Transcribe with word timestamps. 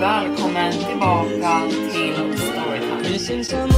välkommen 0.00 0.72
tillbaka 0.72 1.62
till 1.92 2.38
Storytime. 2.38 3.74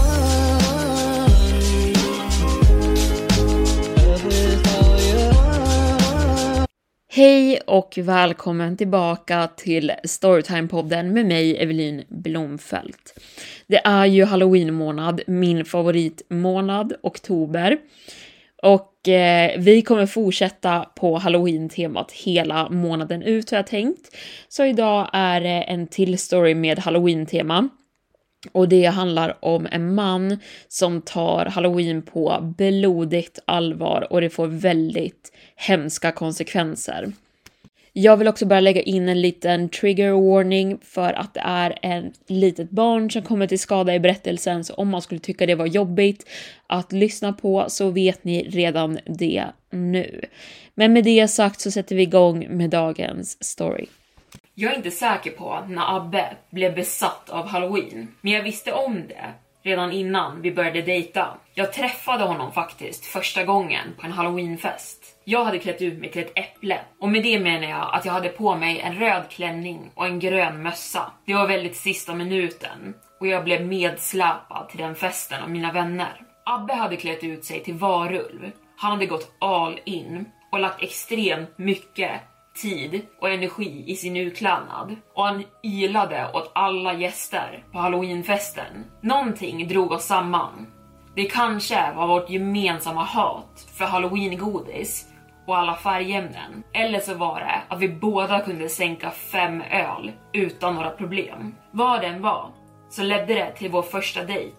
Hej 7.09 7.61
och 7.67 7.99
välkommen 8.03 8.77
tillbaka 8.77 9.49
till 9.57 9.93
Storytime-podden 10.05 11.03
med 11.13 11.27
mig, 11.27 11.63
Evelin 11.63 12.05
Blomfelt. 12.09 13.19
Det 13.67 13.81
är 13.85 14.07
ju 14.07 14.25
halloween-månad, 14.25 15.21
min 15.27 15.65
favoritmånad, 15.65 16.95
oktober. 17.03 17.79
Och 18.63 19.09
eh, 19.09 19.59
vi 19.59 19.83
kommer 19.83 20.07
fortsätta 20.07 20.81
på 20.81 21.19
halloween-temat 21.19 22.13
hela 22.13 22.69
månaden 22.69 23.23
ut 23.23 23.51
har 23.51 23.59
jag 23.59 23.67
tänkt. 23.67 24.17
Så 24.49 24.65
idag 24.65 25.11
är 25.13 25.41
det 25.41 25.49
en 25.49 25.87
till 25.87 26.19
story 26.19 26.55
med 26.55 26.79
halloween-tema. 26.79 27.69
Och 28.53 28.69
det 28.69 28.85
handlar 28.85 29.45
om 29.45 29.69
en 29.71 29.95
man 29.95 30.39
som 30.69 31.03
tar 31.03 31.47
halloween 31.47 32.03
på 32.03 32.55
blodigt 32.59 33.39
allvar 33.45 34.07
och 34.11 34.21
det 34.21 34.31
får 34.31 34.47
väldigt 34.47 35.33
hemska 35.57 36.13
konsekvenser. 36.13 37.13
Jag 37.95 38.17
vill 38.17 38.29
också 38.29 38.47
bara 38.47 38.61
lägga 38.61 38.83
in 38.83 39.09
en 39.09 39.21
liten 39.21 39.69
trigger 39.69 40.13
warning 40.13 40.79
för 40.83 41.13
att 41.13 41.35
det 41.35 41.41
är 41.41 41.79
ett 41.83 42.31
litet 42.31 42.71
barn 42.71 43.11
som 43.11 43.23
kommer 43.23 43.47
till 43.47 43.59
skada 43.59 43.95
i 43.95 44.01
berättelsen, 44.01 44.65
så 44.65 44.75
om 44.75 44.89
man 44.89 45.03
skulle 45.03 45.21
tycka 45.21 45.47
det 45.47 45.55
var 45.55 45.67
jobbigt 45.67 46.29
att 46.67 46.93
lyssna 46.93 47.33
på 47.33 47.65
så 47.69 47.91
vet 47.91 48.25
ni 48.25 48.49
redan 48.49 48.99
det 49.07 49.45
nu. 49.71 50.21
Men 50.75 50.93
med 50.93 51.05
det 51.05 51.29
sagt 51.29 51.61
så 51.61 51.71
sätter 51.71 51.97
vi 51.97 52.03
igång 52.03 52.47
med 52.51 52.71
dagens 52.71 53.45
story. 53.45 53.87
Jag 54.55 54.73
är 54.73 54.77
inte 54.77 54.91
säker 54.91 55.31
på 55.31 55.59
när 55.69 55.97
Abbe 55.97 56.37
blev 56.51 56.75
besatt 56.75 57.31
av 57.31 57.47
halloween, 57.47 58.09
men 58.21 58.33
jag 58.33 58.43
visste 58.43 58.73
om 58.73 59.03
det 59.09 59.33
redan 59.63 59.93
innan 59.93 60.43
vi 60.43 60.53
började 60.53 60.83
dejta. 60.83 61.29
Jag 61.55 61.73
träffade 61.73 62.25
honom 62.25 62.53
faktiskt 62.53 63.05
första 63.05 63.45
gången 63.45 63.95
på 63.99 64.07
en 64.07 64.13
halloweenfest. 64.13 65.02
Jag 65.25 65.45
hade 65.45 65.59
klätt 65.59 65.83
ut 65.83 65.99
mig 65.99 66.11
till 66.11 66.23
ett 66.23 66.39
äpple 66.39 66.81
och 67.01 67.09
med 67.09 67.23
det 67.23 67.41
menar 67.41 67.69
jag 67.69 67.95
att 67.95 68.05
jag 68.05 68.13
hade 68.13 68.29
på 68.29 68.57
mig 68.57 68.81
en 68.81 68.95
röd 68.95 69.23
klänning 69.31 69.91
och 69.95 70.07
en 70.07 70.19
grön 70.19 70.63
mössa. 70.63 71.13
Det 71.27 71.35
var 71.35 71.49
väldigt 71.49 71.77
sista 71.77 72.15
minuten 72.15 72.95
och 73.21 73.27
jag 73.27 73.45
blev 73.45 73.67
medsläpad 73.67 74.69
till 74.69 74.79
den 74.79 74.95
festen 74.95 75.43
av 75.43 75.51
mina 75.51 75.73
vänner. 75.73 76.21
Abbe 76.45 76.75
hade 76.75 76.97
klätt 76.97 77.25
ut 77.25 77.45
sig 77.45 77.63
till 77.63 77.75
varulv. 77.75 78.51
Han 78.77 78.93
hade 78.93 79.07
gått 79.07 79.37
all 79.39 79.81
in 79.85 80.25
och 80.53 80.61
lagt 80.61 80.83
extremt 80.83 81.59
mycket 81.59 82.21
tid 82.63 83.07
och 83.21 83.31
energi 83.31 83.85
i 83.87 83.97
sin 83.97 84.17
utklädnad 84.17 84.97
och 85.15 85.25
han 85.25 85.45
ilade 85.63 86.31
åt 86.35 86.51
alla 86.55 86.95
gäster 86.95 87.65
på 87.73 87.79
halloweenfesten. 87.79 88.85
Någonting 89.01 89.69
drog 89.69 89.93
oss 89.93 90.05
samman. 90.05 90.67
Det 91.15 91.25
kanske 91.25 91.93
var 91.97 92.07
vårt 92.07 92.31
gemensamma 92.31 93.05
hat 93.05 93.67
för 93.77 93.85
halloweengodis 93.85 95.12
och 95.47 95.59
alla 95.59 95.75
färgämnen. 95.75 96.63
Eller 96.73 97.01
så 97.01 97.15
var 97.15 97.41
det 97.41 97.63
att 97.69 97.81
vi 97.81 97.89
båda 97.89 98.41
kunde 98.41 98.69
sänka 98.69 99.11
fem 99.11 99.63
öl 99.71 100.13
utan 100.33 100.75
några 100.75 100.91
problem. 100.91 101.55
Vad 101.71 102.01
den 102.01 102.23
var 102.23 102.51
så 102.91 103.03
ledde 103.03 103.35
det 103.35 103.53
till 103.53 103.71
vår 103.71 103.83
första 103.83 104.25
dejt. 104.25 104.57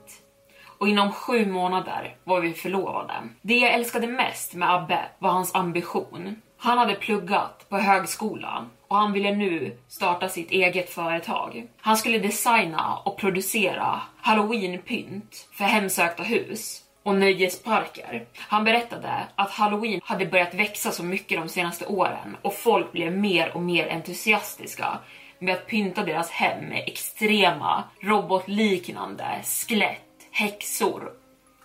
Och 0.77 0.87
inom 0.87 1.11
sju 1.11 1.45
månader 1.45 2.15
var 2.23 2.41
vi 2.41 2.53
förlovade. 2.53 3.13
Det 3.41 3.57
jag 3.57 3.73
älskade 3.73 4.07
mest 4.07 4.53
med 4.53 4.73
Abbe 4.73 4.99
var 5.19 5.29
hans 5.29 5.55
ambition. 5.55 6.41
Han 6.57 6.77
hade 6.77 6.95
pluggat 6.95 7.65
på 7.69 7.77
högskolan 7.77 8.69
och 8.87 8.97
han 8.97 9.13
ville 9.13 9.35
nu 9.35 9.77
starta 9.87 10.29
sitt 10.29 10.51
eget 10.51 10.89
företag. 10.89 11.67
Han 11.81 11.97
skulle 11.97 12.19
designa 12.19 12.97
och 13.05 13.17
producera 13.17 14.01
halloweenpynt 14.21 15.49
för 15.53 15.63
hemsökta 15.63 16.23
hus 16.23 16.83
och 17.03 17.15
nöjesparker. 17.15 18.25
Han 18.35 18.63
berättade 18.63 19.27
att 19.35 19.51
halloween 19.51 20.01
hade 20.03 20.25
börjat 20.25 20.53
växa 20.53 20.91
så 20.91 21.03
mycket 21.03 21.39
de 21.41 21.49
senaste 21.49 21.85
åren 21.85 22.37
och 22.41 22.53
folk 22.53 22.91
blev 22.91 23.17
mer 23.17 23.55
och 23.55 23.61
mer 23.61 23.89
entusiastiska 23.89 24.99
med 25.39 25.53
att 25.53 25.67
pynta 25.67 26.03
deras 26.03 26.31
hem 26.31 26.65
med 26.65 26.83
extrema 26.87 27.83
robotliknande 28.01 29.25
skelett, 29.43 30.27
häxor 30.31 31.11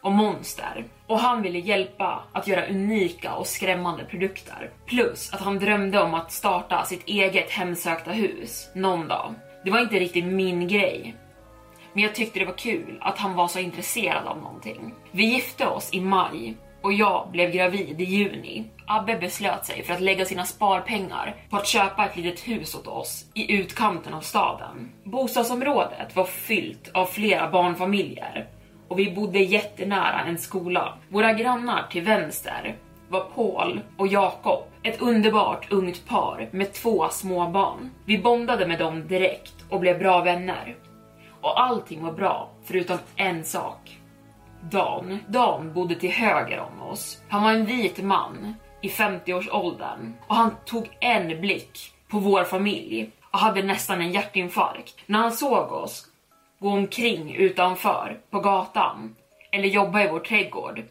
och 0.00 0.12
monster. 0.12 0.84
Och 1.06 1.18
han 1.18 1.42
ville 1.42 1.58
hjälpa 1.58 2.22
att 2.32 2.48
göra 2.48 2.66
unika 2.66 3.34
och 3.34 3.46
skrämmande 3.46 4.04
produkter. 4.04 4.70
Plus 4.86 5.32
att 5.32 5.40
han 5.40 5.58
drömde 5.58 6.00
om 6.00 6.14
att 6.14 6.32
starta 6.32 6.84
sitt 6.84 7.08
eget 7.08 7.50
hemsökta 7.50 8.10
hus 8.10 8.68
någon 8.74 9.08
dag. 9.08 9.34
Det 9.64 9.70
var 9.70 9.80
inte 9.80 9.98
riktigt 9.98 10.24
min 10.24 10.68
grej, 10.68 11.14
men 11.92 12.02
jag 12.02 12.14
tyckte 12.14 12.38
det 12.38 12.44
var 12.44 12.58
kul 12.58 12.98
att 13.00 13.18
han 13.18 13.34
var 13.34 13.48
så 13.48 13.58
intresserad 13.58 14.26
av 14.26 14.38
någonting. 14.38 14.94
Vi 15.10 15.24
gifte 15.24 15.66
oss 15.66 15.88
i 15.92 16.00
maj 16.00 16.56
och 16.82 16.92
jag 16.92 17.28
blev 17.30 17.50
gravid 17.50 18.00
i 18.00 18.04
juni. 18.04 18.64
Abbe 18.86 19.18
beslöt 19.18 19.66
sig 19.66 19.82
för 19.82 19.94
att 19.94 20.00
lägga 20.00 20.24
sina 20.24 20.44
sparpengar 20.44 21.36
på 21.50 21.56
att 21.56 21.66
köpa 21.66 22.06
ett 22.06 22.16
litet 22.16 22.48
hus 22.48 22.74
åt 22.74 22.86
oss 22.86 23.24
i 23.34 23.52
utkanten 23.52 24.14
av 24.14 24.20
staden. 24.20 24.92
Bostadsområdet 25.04 26.16
var 26.16 26.24
fyllt 26.24 26.90
av 26.94 27.06
flera 27.06 27.50
barnfamiljer 27.50 28.48
och 28.88 28.98
vi 28.98 29.10
bodde 29.10 29.38
jättenära 29.38 30.20
en 30.26 30.38
skola. 30.38 30.94
Våra 31.08 31.32
grannar 31.32 31.86
till 31.90 32.02
vänster 32.02 32.76
var 33.08 33.20
Paul 33.20 33.80
och 33.96 34.08
Jakob, 34.08 34.62
ett 34.82 35.02
underbart 35.02 35.72
ungt 35.72 36.08
par 36.08 36.48
med 36.52 36.72
två 36.72 37.08
små 37.08 37.48
barn. 37.48 37.90
Vi 38.04 38.18
bondade 38.18 38.66
med 38.66 38.78
dem 38.78 39.08
direkt 39.08 39.54
och 39.70 39.80
blev 39.80 39.98
bra 39.98 40.22
vänner 40.22 40.76
och 41.40 41.60
allting 41.62 42.02
var 42.02 42.12
bra 42.12 42.50
förutom 42.64 42.98
en 43.16 43.44
sak. 43.44 43.98
Dan. 44.62 45.18
Dan 45.28 45.72
bodde 45.72 45.94
till 45.94 46.10
höger 46.10 46.60
om 46.60 46.82
oss. 46.82 47.22
Han 47.28 47.42
var 47.42 47.52
en 47.52 47.66
vit 47.66 48.02
man 48.02 48.54
i 48.80 48.88
50-årsåldern 48.88 50.14
och 50.26 50.34
han 50.34 50.50
tog 50.64 50.88
en 51.00 51.40
blick 51.40 51.92
på 52.08 52.18
vår 52.18 52.44
familj 52.44 53.10
och 53.30 53.38
hade 53.38 53.62
nästan 53.62 54.00
en 54.00 54.12
hjärtinfarkt. 54.12 54.94
När 55.06 55.18
han 55.18 55.32
såg 55.32 55.72
oss 55.72 56.06
gå 56.58 56.68
omkring 56.68 57.34
utanför 57.34 58.20
på 58.30 58.40
gatan 58.40 59.16
eller 59.52 59.68
jobba 59.68 60.02
i 60.02 60.08
vår 60.08 60.20
trädgård 60.20 60.82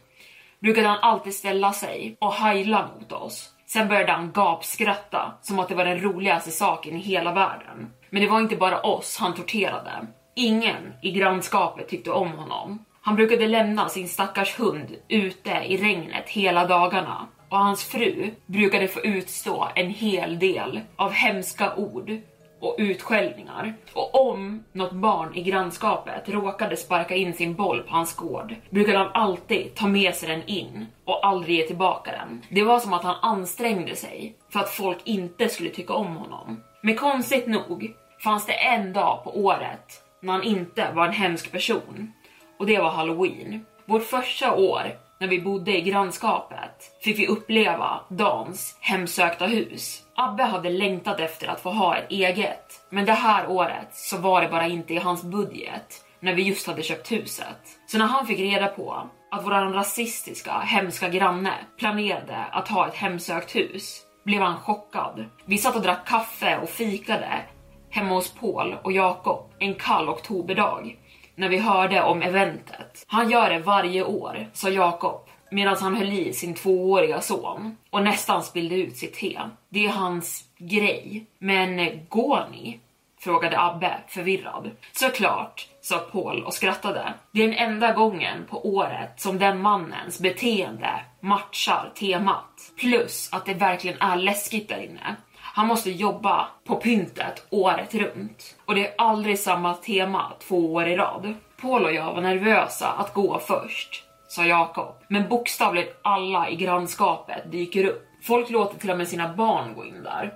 brukade 0.60 0.88
han 0.88 1.00
alltid 1.00 1.34
ställa 1.34 1.74
sig 1.74 2.18
och 2.20 2.34
hajla 2.34 2.90
mot 2.96 3.12
oss. 3.12 3.54
Sen 3.66 3.88
började 3.88 4.12
han 4.12 4.32
gapskratta 4.32 5.34
som 5.42 5.60
att 5.60 5.70
det 5.70 5.76
var 5.76 5.86
den 5.86 6.02
roligaste 6.02 6.52
saken 6.52 6.96
i 6.96 7.00
hela 7.00 7.34
världen. 7.34 7.94
Men 8.10 8.22
det 8.22 8.30
var 8.30 8.40
inte 8.40 8.56
bara 8.56 8.82
oss 8.82 9.18
han 9.20 9.34
torterade. 9.34 10.08
Ingen 10.40 10.94
i 11.02 11.12
grannskapet 11.12 11.90
tyckte 11.90 12.12
om 12.12 12.32
honom. 12.32 12.86
Han 13.02 13.16
brukade 13.16 13.48
lämna 13.48 13.90
sin 13.90 14.08
stackars 14.08 14.60
hund 14.60 14.96
ute 15.08 15.50
i 15.50 15.78
regnet 15.78 16.30
hela 16.30 16.68
dagarna 16.68 17.28
och 17.50 17.58
hans 17.58 17.84
fru 17.84 18.32
brukade 18.46 18.88
få 18.88 19.00
utstå 19.00 19.68
en 19.76 19.90
hel 19.90 20.40
del 20.40 20.80
av 20.96 21.12
hemska 21.12 21.76
ord 21.76 22.12
och 22.60 22.76
utskällningar. 22.78 23.74
Och 23.94 24.30
om 24.30 24.64
något 24.72 24.92
barn 24.92 25.36
i 25.36 25.44
grannskapet 25.44 26.30
råkade 26.30 26.78
sparka 26.78 27.16
in 27.16 27.34
sin 27.34 27.56
boll 27.56 27.82
på 27.82 27.94
hans 27.94 28.16
gård 28.16 28.56
brukade 28.70 28.98
han 28.98 29.12
alltid 29.14 29.76
ta 29.76 29.88
med 29.88 30.16
sig 30.16 30.30
den 30.30 30.44
in 30.46 30.86
och 31.06 31.28
aldrig 31.28 31.58
ge 31.58 31.68
tillbaka 31.68 32.12
den. 32.12 32.42
Det 32.50 32.64
var 32.64 32.80
som 32.80 32.94
att 32.94 33.04
han 33.04 33.16
ansträngde 33.22 33.96
sig 33.96 34.36
för 34.50 34.60
att 34.60 34.70
folk 34.70 34.98
inte 35.04 35.50
skulle 35.50 35.70
tycka 35.70 35.94
om 35.94 36.16
honom. 36.16 36.64
Men 36.82 36.96
konstigt 36.96 37.48
nog 37.48 37.94
fanns 38.24 38.46
det 38.46 38.54
en 38.54 38.94
dag 38.94 39.24
på 39.24 39.38
året 39.40 40.04
när 40.22 40.34
han 40.34 40.44
inte 40.44 40.92
var 40.96 41.08
en 41.08 41.14
hemsk 41.14 41.52
person 41.52 42.14
och 42.60 42.66
det 42.66 42.80
var 42.80 42.90
halloween. 42.90 43.66
Vårt 43.86 44.04
första 44.04 44.54
år 44.54 44.84
när 45.20 45.28
vi 45.28 45.42
bodde 45.42 45.78
i 45.78 45.82
grannskapet 45.82 46.98
fick 47.04 47.20
vi 47.20 47.28
uppleva 47.28 48.00
Dans 48.10 48.78
hemsökta 48.82 49.46
hus. 49.46 50.04
Abbe 50.16 50.44
hade 50.44 50.70
längtat 50.70 51.20
efter 51.20 51.48
att 51.48 51.62
få 51.62 51.70
ha 51.70 51.96
ett 51.96 52.12
eget, 52.12 52.86
men 52.90 53.06
det 53.06 53.14
här 53.14 53.50
året 53.50 53.90
så 53.92 54.18
var 54.18 54.42
det 54.42 54.48
bara 54.48 54.68
inte 54.68 54.94
i 54.94 54.98
hans 54.98 55.24
budget 55.24 56.04
när 56.20 56.34
vi 56.34 56.44
just 56.44 56.68
hade 56.68 56.84
köpt 56.84 57.12
huset. 57.12 57.80
Så 57.88 57.98
när 57.98 58.06
han 58.06 58.28
fick 58.28 58.40
reda 58.40 58.68
på 58.68 59.10
att 59.32 59.46
våran 59.46 59.74
rasistiska, 59.74 60.60
hemska 60.60 61.10
granne 61.10 61.54
planerade 61.78 62.38
att 62.52 62.68
ha 62.68 62.88
ett 62.88 62.96
hemsökt 62.96 63.56
hus 63.56 64.02
blev 64.24 64.42
han 64.42 64.60
chockad. 64.60 65.26
Vi 65.46 65.58
satt 65.58 65.76
och 65.76 65.82
drack 65.82 66.08
kaffe 66.08 66.58
och 66.58 66.70
fikade 66.70 67.42
hemma 67.90 68.16
hos 68.16 68.34
Paul 68.34 68.76
och 68.84 68.92
Jakob 68.92 69.54
en 69.60 69.76
kall 69.76 70.10
oktoberdag 70.10 70.96
när 71.36 71.50
vi 71.50 71.58
hörde 71.58 72.04
om 72.04 72.22
eventet. 72.22 73.06
Han 73.08 73.30
gör 73.30 73.50
det 73.50 73.60
varje 73.60 74.04
år, 74.04 74.48
sa 74.54 74.70
Jakob 74.70 75.30
medan 75.52 75.78
han 75.80 75.96
höll 75.96 76.14
i 76.14 76.34
sin 76.34 76.54
tvååriga 76.54 77.22
son 77.22 77.78
och 77.90 78.04
nästan 78.04 78.44
spillde 78.44 78.76
ut 78.76 78.98
sitt 78.98 79.14
te. 79.14 79.40
Det 79.70 79.86
är 79.86 79.90
hans 79.90 80.44
grej. 80.58 81.26
Men 81.40 82.06
går 82.10 82.48
ni? 82.52 82.80
frågade 83.20 83.60
Abbe 83.60 83.98
förvirrad. 84.08 84.72
Såklart, 84.92 85.68
sa 85.82 85.98
Paul 85.98 86.44
och 86.44 86.54
skrattade. 86.54 87.14
Det 87.32 87.44
är 87.44 87.48
den 87.48 87.58
enda 87.58 87.94
gången 87.94 88.46
på 88.50 88.68
året 88.68 89.14
som 89.18 89.40
den 89.40 89.62
mannens 89.62 90.20
beteende 90.20 90.90
matchar 91.20 91.92
temat. 91.96 92.74
Plus 92.80 93.30
att 93.32 93.46
det 93.46 93.54
verkligen 93.54 94.02
är 94.02 94.16
läskigt 94.16 94.70
där 94.70 94.84
inne. 94.84 95.16
Han 95.58 95.68
måste 95.68 95.92
jobba 95.92 96.48
på 96.64 96.76
pyntet 96.76 97.46
året 97.50 97.96
runt. 97.96 98.56
Och 98.66 98.76
det 98.76 98.88
är 98.88 98.94
aldrig 98.98 99.40
samma 99.40 99.74
tema 99.74 100.32
två 100.48 100.74
år 100.74 100.88
i 100.88 100.96
rad. 100.96 101.34
Paul 101.62 101.86
och 101.86 101.94
jag 101.94 102.14
var 102.14 102.22
nervösa 102.22 102.88
att 102.88 103.14
gå 103.14 103.40
först, 103.40 104.04
sa 104.28 104.46
Jakob. 104.46 104.96
Men 105.08 105.30
bokstavligt 105.30 106.00
alla 106.02 106.50
i 106.50 106.56
grannskapet 106.56 107.52
dyker 107.52 107.86
upp. 107.86 108.08
Folk 108.24 108.50
låter 108.50 108.80
till 108.80 108.92
och 108.92 108.98
med 108.98 109.08
sina 109.08 109.34
barn 109.34 109.74
gå 109.76 109.86
in 109.86 110.04
där. 110.04 110.34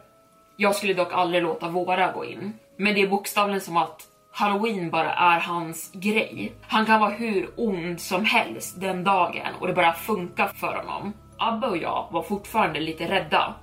Jag 0.57 0.75
skulle 0.75 0.93
dock 0.93 1.13
aldrig 1.13 1.43
låta 1.43 1.69
våra 1.69 2.11
gå 2.11 2.25
in. 2.25 2.53
Men 2.77 2.93
det 2.93 3.01
är 3.01 3.07
bokstavligen 3.07 3.61
som 3.61 3.77
att 3.77 4.01
Halloween 4.31 4.89
bara 4.89 5.13
är 5.13 5.39
hans 5.39 5.91
grej. 5.93 6.53
Han 6.61 6.85
kan 6.85 6.99
vara 6.99 7.11
hur 7.11 7.49
ond 7.57 7.99
som 7.99 8.25
helst 8.25 8.81
den 8.81 9.03
dagen 9.03 9.53
och 9.59 9.67
det 9.67 9.73
bara 9.73 9.93
funkar 9.93 10.47
för 10.47 10.75
honom. 10.75 11.13
Abbe 11.37 11.67
och 11.67 11.77
jag 11.77 12.07
var 12.11 12.23
fortfarande 12.23 12.79
lite 12.79 13.09
rädda 13.09 13.55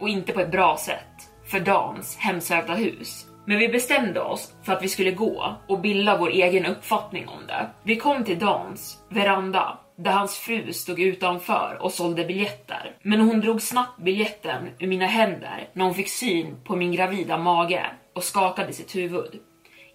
och 0.00 0.08
inte 0.08 0.32
på 0.32 0.40
ett 0.40 0.50
bra 0.50 0.76
sätt 0.76 1.30
för 1.46 1.60
Dans 1.60 2.16
hemsökta 2.16 2.74
hus. 2.74 3.26
Men 3.46 3.58
vi 3.58 3.68
bestämde 3.68 4.20
oss 4.20 4.54
för 4.62 4.72
att 4.72 4.82
vi 4.82 4.88
skulle 4.88 5.10
gå 5.10 5.56
och 5.68 5.80
bilda 5.80 6.18
vår 6.18 6.30
egen 6.30 6.66
uppfattning 6.66 7.28
om 7.28 7.46
det. 7.46 7.70
Vi 7.82 7.96
kom 7.96 8.24
till 8.24 8.38
Dans 8.38 8.98
veranda 9.08 9.78
där 9.96 10.10
hans 10.10 10.36
fru 10.36 10.72
stod 10.72 11.00
utanför 11.00 11.78
och 11.80 11.92
sålde 11.92 12.24
biljetter. 12.24 12.96
Men 13.02 13.20
hon 13.20 13.40
drog 13.40 13.62
snabbt 13.62 13.98
biljetten 14.00 14.68
ur 14.78 14.86
mina 14.86 15.06
händer 15.06 15.68
när 15.72 15.84
hon 15.84 15.94
fick 15.94 16.08
syn 16.08 16.56
på 16.64 16.76
min 16.76 16.92
gravida 16.92 17.38
mage 17.38 17.86
och 18.14 18.24
skakade 18.24 18.72
sitt 18.72 18.96
huvud. 18.96 19.40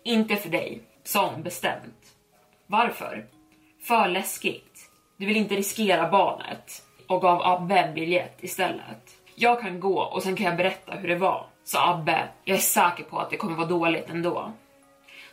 Inte 0.04 0.36
för 0.36 0.50
dig, 0.50 0.82
sa 1.04 1.30
hon 1.30 1.44
bestämt. 1.44 2.16
Varför? 2.68 3.26
För 3.88 4.08
läskigt. 4.08 4.90
Du 5.18 5.26
vill 5.26 5.38
inte 5.38 5.56
riskera 5.56 6.10
barnet 6.10 6.84
och 7.08 7.22
gav 7.22 7.42
Abbe 7.42 7.80
en 7.80 7.94
biljett 7.94 8.44
istället. 8.44 9.21
Jag 9.42 9.62
kan 9.62 9.80
gå 9.80 10.00
och 10.02 10.24
sen 10.24 10.36
kan 10.36 10.46
jag 10.46 10.58
berätta 10.58 10.92
hur 10.92 11.08
det 11.08 11.16
var, 11.16 11.46
sa 11.64 11.94
Abbe. 11.94 12.28
Jag 12.44 12.58
är 12.58 12.62
säker 12.62 13.04
på 13.04 13.20
att 13.20 13.30
det 13.30 13.38
kommer 13.38 13.56
vara 13.56 13.68
dåligt 13.68 14.10
ändå. 14.10 14.52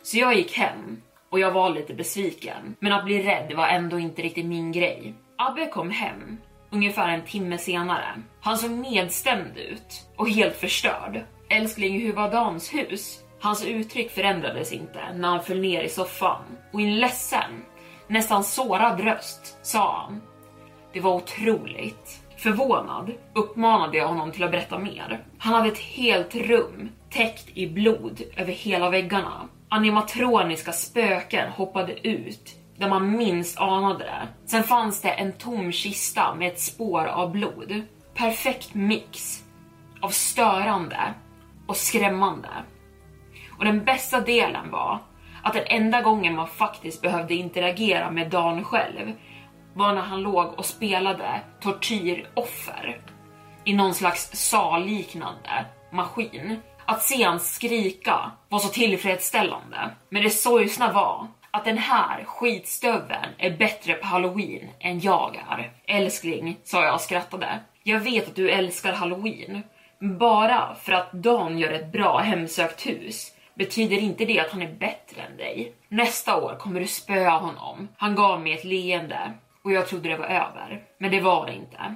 Så 0.01 0.17
jag 0.17 0.35
gick 0.35 0.57
hem 0.57 1.01
och 1.29 1.39
jag 1.39 1.51
var 1.51 1.69
lite 1.69 1.93
besviken, 1.93 2.75
men 2.79 2.93
att 2.93 3.05
bli 3.05 3.23
rädd 3.23 3.53
var 3.55 3.67
ändå 3.67 3.99
inte 3.99 4.21
riktigt 4.21 4.45
min 4.45 4.71
grej. 4.71 5.13
Abbe 5.37 5.65
kom 5.65 5.89
hem 5.89 6.37
ungefär 6.69 7.09
en 7.09 7.25
timme 7.25 7.57
senare. 7.57 8.21
Han 8.41 8.57
såg 8.57 8.71
nedstämd 8.71 9.57
ut 9.57 10.07
och 10.15 10.29
helt 10.29 10.55
förstörd. 10.55 11.23
Älskling, 11.49 12.01
hur 12.01 12.13
var 12.13 12.31
Dans 12.31 12.73
hus? 12.73 13.19
Hans 13.39 13.65
uttryck 13.65 14.11
förändrades 14.11 14.71
inte 14.71 15.13
när 15.15 15.27
han 15.27 15.43
föll 15.43 15.61
ner 15.61 15.81
i 15.81 15.89
soffan 15.89 16.43
och 16.73 16.81
i 16.81 16.83
en 16.83 16.99
ledsen, 16.99 17.63
nästan 18.07 18.43
sårad 18.43 18.99
röst 18.99 19.57
sa 19.61 19.97
han. 19.97 20.21
Det 20.93 20.99
var 20.99 21.15
otroligt. 21.15 22.28
Förvånad 22.39 23.11
uppmanade 23.33 23.97
jag 23.97 24.07
honom 24.07 24.31
till 24.31 24.43
att 24.43 24.51
berätta 24.51 24.79
mer. 24.79 25.23
Han 25.37 25.53
hade 25.53 25.67
ett 25.67 25.77
helt 25.77 26.35
rum 26.35 26.89
täckt 27.09 27.49
i 27.53 27.67
blod 27.67 28.21
över 28.35 28.53
hela 28.53 28.89
väggarna. 28.89 29.47
Animatroniska 29.69 30.71
spöken 30.71 31.51
hoppade 31.51 32.07
ut 32.07 32.55
där 32.77 32.89
man 32.89 33.17
minst 33.17 33.59
anade 33.59 34.03
det. 34.03 34.27
Sen 34.45 34.63
fanns 34.63 35.01
det 35.01 35.09
en 35.09 35.33
tom 35.33 35.71
kista 35.71 36.35
med 36.35 36.47
ett 36.47 36.59
spår 36.59 37.05
av 37.05 37.31
blod. 37.31 37.81
Perfekt 38.13 38.73
mix 38.73 39.43
av 40.01 40.09
störande 40.09 41.13
och 41.67 41.77
skrämmande. 41.77 42.49
Och 43.57 43.65
den 43.65 43.85
bästa 43.85 44.21
delen 44.21 44.71
var 44.71 44.99
att 45.43 45.53
den 45.53 45.65
enda 45.67 46.01
gången 46.01 46.35
man 46.35 46.47
faktiskt 46.47 47.01
behövde 47.01 47.33
interagera 47.33 48.11
med 48.11 48.29
Dan 48.29 48.63
själv 48.63 49.13
var 49.73 49.93
när 49.93 50.01
han 50.01 50.21
låg 50.21 50.53
och 50.59 50.65
spelade 50.65 51.41
tortyroffer 51.61 53.01
i 53.63 53.73
någon 53.73 53.93
slags 53.93 54.29
salliknande 54.33 55.65
maskin. 55.91 56.59
Att 56.85 57.03
se 57.03 57.23
han 57.23 57.39
skrika 57.39 58.31
var 58.49 58.59
så 58.59 58.69
tillfredsställande. 58.69 59.89
Men 60.09 60.23
det 60.23 60.29
sorgsna 60.29 60.91
var 60.91 61.27
att 61.51 61.65
den 61.65 61.77
här 61.77 62.23
skitstöveln 62.23 63.29
är 63.37 63.57
bättre 63.57 63.93
på 63.93 64.07
halloween 64.07 64.69
än 64.79 64.99
jag 64.99 65.35
är. 65.49 65.71
Älskling, 65.85 66.57
sa 66.63 66.85
jag 66.85 66.93
och 66.93 67.01
skrattade. 67.01 67.59
Jag 67.83 67.99
vet 67.99 68.27
att 68.27 68.35
du 68.35 68.49
älskar 68.49 68.93
halloween. 68.93 69.63
men 69.99 70.17
Bara 70.17 70.75
för 70.75 70.91
att 70.91 71.11
Dan 71.11 71.57
gör 71.57 71.71
ett 71.71 71.91
bra 71.91 72.17
hemsökt 72.17 72.87
hus 72.87 73.31
betyder 73.55 73.97
inte 73.97 74.25
det 74.25 74.39
att 74.39 74.51
han 74.51 74.61
är 74.61 74.73
bättre 74.73 75.21
än 75.21 75.37
dig. 75.37 75.73
Nästa 75.87 76.41
år 76.41 76.55
kommer 76.59 76.79
du 76.79 76.87
spöa 76.87 77.37
honom. 77.37 77.87
Han 77.97 78.15
gav 78.15 78.41
mig 78.41 78.53
ett 78.53 78.63
leende 78.63 79.33
och 79.63 79.71
jag 79.71 79.87
trodde 79.87 80.09
det 80.09 80.17
var 80.17 80.25
över. 80.25 80.83
Men 80.97 81.11
det 81.11 81.21
var 81.21 81.45
det 81.45 81.53
inte. 81.53 81.95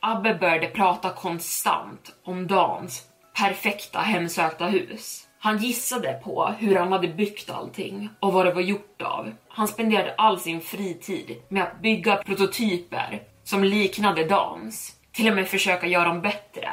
Abbe 0.00 0.34
började 0.34 0.66
prata 0.66 1.10
konstant 1.10 2.14
om 2.24 2.46
Dans 2.46 3.12
perfekta 3.36 3.98
hemsökta 3.98 4.66
hus. 4.66 5.28
Han 5.38 5.58
gissade 5.58 6.20
på 6.24 6.54
hur 6.58 6.76
han 6.76 6.92
hade 6.92 7.08
byggt 7.08 7.50
allting 7.50 8.08
och 8.20 8.32
vad 8.32 8.46
det 8.46 8.52
var 8.52 8.60
gjort 8.60 9.02
av. 9.02 9.32
Han 9.48 9.68
spenderade 9.68 10.14
all 10.18 10.40
sin 10.40 10.60
fritid 10.60 11.42
med 11.48 11.62
att 11.62 11.80
bygga 11.80 12.16
prototyper 12.16 13.22
som 13.44 13.64
liknade 13.64 14.24
Dans. 14.24 14.96
Till 15.12 15.28
och 15.28 15.34
med 15.34 15.48
försöka 15.48 15.86
göra 15.86 16.04
dem 16.04 16.20
bättre. 16.20 16.70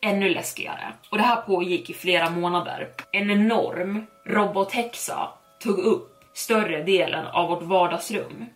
Ännu 0.00 0.28
läskigare. 0.28 0.92
Och 1.10 1.18
det 1.18 1.24
här 1.24 1.42
pågick 1.42 1.90
i 1.90 1.94
flera 1.94 2.30
månader. 2.30 2.88
En 3.12 3.30
enorm 3.30 4.06
robothexa 4.26 5.28
tog 5.60 5.78
upp 5.78 6.24
större 6.34 6.82
delen 6.82 7.26
av 7.26 7.48
vårt 7.48 7.62
vardagsrum 7.62 8.46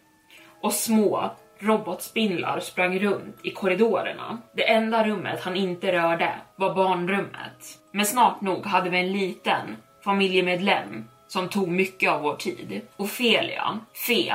och 0.66 0.72
små 0.72 1.30
robotspindlar 1.58 2.60
sprang 2.60 2.98
runt 2.98 3.36
i 3.42 3.50
korridorerna. 3.50 4.38
Det 4.52 4.70
enda 4.70 5.06
rummet 5.06 5.40
han 5.40 5.56
inte 5.56 5.92
rörde 5.92 6.34
var 6.56 6.74
barnrummet. 6.74 7.78
Men 7.92 8.06
snart 8.06 8.40
nog 8.40 8.66
hade 8.66 8.90
vi 8.90 8.98
en 8.98 9.12
liten 9.12 9.76
familjemedlem 10.04 11.04
som 11.28 11.48
tog 11.48 11.68
mycket 11.68 12.10
av 12.10 12.22
vår 12.22 12.36
tid. 12.36 12.80
Ofelia, 12.96 13.80
Fe, 14.06 14.34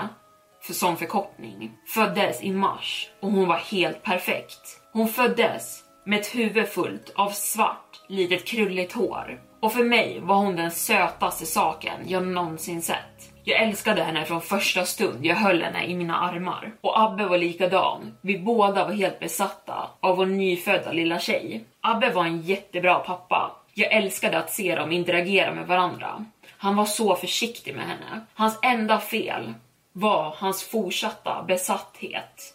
för 0.62 0.74
som 0.74 0.98
förkortning, 0.98 1.72
föddes 1.94 2.44
i 2.44 2.52
mars 2.52 3.10
och 3.20 3.32
hon 3.32 3.48
var 3.48 3.58
helt 3.58 4.04
perfekt. 4.04 4.82
Hon 4.94 5.08
föddes 5.08 5.84
med 6.06 6.20
ett 6.20 6.36
huvud 6.36 6.68
fullt 6.68 7.12
av 7.16 7.30
svart, 7.30 8.02
litet 8.08 8.46
krulligt 8.46 8.94
hår. 8.94 9.42
Och 9.60 9.74
för 9.74 9.84
mig 9.84 10.20
var 10.20 10.36
hon 10.36 10.56
den 10.56 10.72
sötaste 10.72 11.46
saken 11.46 12.00
jag 12.06 12.28
någonsin 12.28 12.82
sett. 12.82 13.11
Jag 13.44 13.62
älskade 13.62 14.04
henne 14.04 14.26
från 14.26 14.42
första 14.42 14.86
stund 14.86 15.26
jag 15.26 15.36
höll 15.36 15.62
henne 15.64 15.86
i 15.86 15.96
mina 15.96 16.18
armar. 16.18 16.72
Och 16.82 17.02
Abbe 17.02 17.26
var 17.26 17.38
likadan. 17.38 18.18
Vi 18.22 18.40
båda 18.40 18.86
var 18.86 18.94
helt 18.94 19.20
besatta 19.20 19.90
av 20.00 20.18
vår 20.18 20.26
nyfödda 20.26 20.92
lilla 20.92 21.20
tjej. 21.20 21.66
Abbe 21.82 22.10
var 22.10 22.26
en 22.26 22.42
jättebra 22.42 23.00
pappa. 23.00 23.52
Jag 23.74 23.94
älskade 23.94 24.38
att 24.38 24.52
se 24.52 24.76
dem 24.76 24.92
interagera 24.92 25.54
med 25.54 25.68
varandra. 25.68 26.26
Han 26.58 26.76
var 26.76 26.86
så 26.86 27.16
försiktig 27.16 27.76
med 27.76 27.86
henne. 27.86 28.26
Hans 28.34 28.60
enda 28.62 29.00
fel 29.00 29.54
var 29.94 30.36
hans 30.38 30.64
fortsatta 30.64 31.44
besatthet 31.48 32.54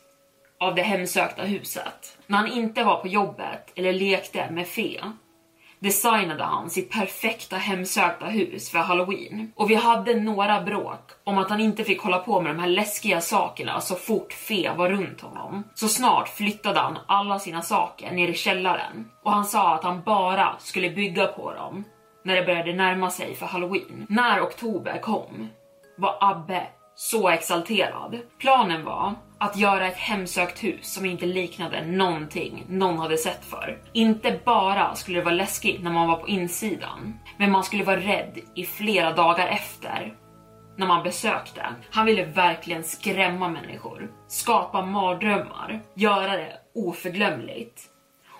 av 0.61 0.75
det 0.75 0.83
hemsökta 0.83 1.43
huset. 1.43 2.19
När 2.27 2.39
han 2.39 2.53
inte 2.53 2.85
var 2.85 2.97
på 2.97 3.09
jobbet 3.09 3.73
eller 3.75 3.93
lekte 3.93 4.51
med 4.51 4.67
Fe 4.67 5.01
designade 5.79 6.45
han 6.45 6.71
sitt 6.71 6.91
perfekta 6.91 7.57
hemsökta 7.57 8.27
hus 8.27 8.71
för 8.71 8.79
halloween. 8.79 9.53
Och 9.57 9.71
vi 9.71 9.75
hade 9.75 10.15
några 10.15 10.61
bråk 10.61 11.11
om 11.25 11.39
att 11.39 11.51
han 11.51 11.61
inte 11.61 11.85
fick 11.85 12.01
hålla 12.01 12.19
på 12.19 12.41
med 12.41 12.55
de 12.55 12.61
här 12.61 12.69
läskiga 12.69 13.21
sakerna 13.21 13.81
så 13.81 13.95
fort 13.95 14.33
Fe 14.33 14.73
var 14.77 14.89
runt 14.89 15.21
honom. 15.21 15.65
Så 15.75 15.89
snart 15.89 16.29
flyttade 16.29 16.81
han 16.81 16.99
alla 17.07 17.39
sina 17.39 17.63
saker 17.63 18.13
ner 18.13 18.29
i 18.29 18.35
källaren 18.35 19.11
och 19.25 19.33
han 19.33 19.45
sa 19.45 19.75
att 19.75 19.85
han 19.85 20.03
bara 20.03 20.57
skulle 20.59 20.91
bygga 20.91 21.27
på 21.27 21.53
dem 21.53 21.85
när 22.25 22.37
det 22.37 22.43
började 22.43 22.73
närma 22.73 23.11
sig 23.11 23.35
för 23.35 23.47
halloween. 23.47 24.07
När 24.09 24.43
oktober 24.43 24.99
kom 25.03 25.49
var 25.99 26.17
Abbe 26.21 26.67
så 26.95 27.29
exalterad. 27.29 28.19
Planen 28.39 28.85
var 28.85 29.15
att 29.39 29.57
göra 29.57 29.87
ett 29.87 29.97
hemsökt 29.97 30.65
hus 30.65 30.93
som 30.93 31.07
inte 31.07 31.27
liknade 31.27 31.87
någonting 31.87 32.65
någon 32.69 32.99
hade 32.99 33.17
sett 33.17 33.45
för. 33.45 33.79
Inte 33.93 34.41
bara 34.45 34.95
skulle 34.95 35.19
det 35.19 35.25
vara 35.25 35.35
läskigt 35.35 35.83
när 35.83 35.91
man 35.91 36.09
var 36.09 36.17
på 36.17 36.29
insidan, 36.29 37.19
men 37.37 37.51
man 37.51 37.65
skulle 37.65 37.85
vara 37.85 38.01
rädd 38.01 38.39
i 38.55 38.65
flera 38.65 39.13
dagar 39.13 39.49
efter 39.49 40.15
när 40.77 40.87
man 40.87 41.03
besökte. 41.03 41.67
Han 41.91 42.07
ville 42.07 42.25
verkligen 42.25 42.85
skrämma 42.85 43.49
människor, 43.49 44.11
skapa 44.29 44.87
mardrömmar, 44.87 45.83
göra 45.95 46.37
det 46.37 46.53
oförglömligt. 46.75 47.83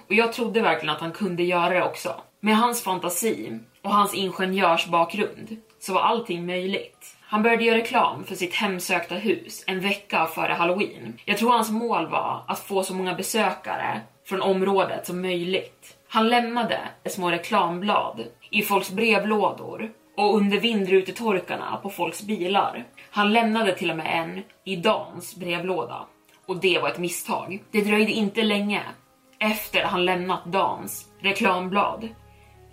Och 0.09 0.15
jag 0.15 0.33
trodde 0.33 0.61
verkligen 0.61 0.95
att 0.95 1.01
han 1.01 1.13
kunde 1.13 1.43
göra 1.43 1.75
det 1.75 1.85
också. 1.85 2.15
Med 2.41 2.57
hans 2.57 2.83
fantasi 2.83 3.59
och 3.83 3.91
hans 3.91 4.15
ingenjörsbakgrund 4.15 5.57
så 5.81 5.95
var 5.95 6.01
allting 6.01 6.47
möjligt. 6.47 7.16
Han 7.29 7.43
började 7.43 7.65
göra 7.65 7.79
reklam 7.79 8.25
för 8.25 8.35
sitt 8.35 8.55
hemsökta 8.55 9.15
hus 9.15 9.65
en 9.67 9.81
vecka 9.81 10.27
före 10.27 10.53
halloween. 10.53 11.19
Jag 11.25 11.39
tror 11.39 11.51
hans 11.51 11.71
mål 11.71 12.07
var 12.07 12.45
att 12.49 12.59
få 12.59 12.83
så 12.83 12.95
många 12.95 13.15
besökare 13.15 14.01
från 14.27 14.43
området 14.43 15.07
som 15.07 15.23
möjligt. 15.23 15.97
Han 16.09 16.29
lämnade 16.29 16.81
små 17.07 17.31
reklamblad 17.31 18.25
i 18.51 18.63
folks 18.63 18.91
brevlådor 18.91 19.91
och 20.17 20.37
under 20.37 20.61
vindrutetorkarna 20.61 21.77
på 21.83 21.91
folks 21.91 22.23
bilar. 22.23 22.85
Han 23.11 23.33
lämnade 23.33 23.75
till 23.75 23.91
och 23.91 23.97
med 23.97 24.07
en 24.23 24.43
i 24.65 24.77
Dans 24.77 25.37
brevlåda. 25.37 26.07
Och 26.47 26.57
det 26.57 26.79
var 26.79 26.89
ett 26.89 26.99
misstag. 26.99 27.63
Det 27.71 27.81
dröjde 27.81 28.13
inte 28.13 28.43
länge 28.43 28.83
efter 29.39 29.83
han 29.83 30.05
lämnat 30.05 30.45
Dans 30.45 31.07
reklamblad 31.21 32.09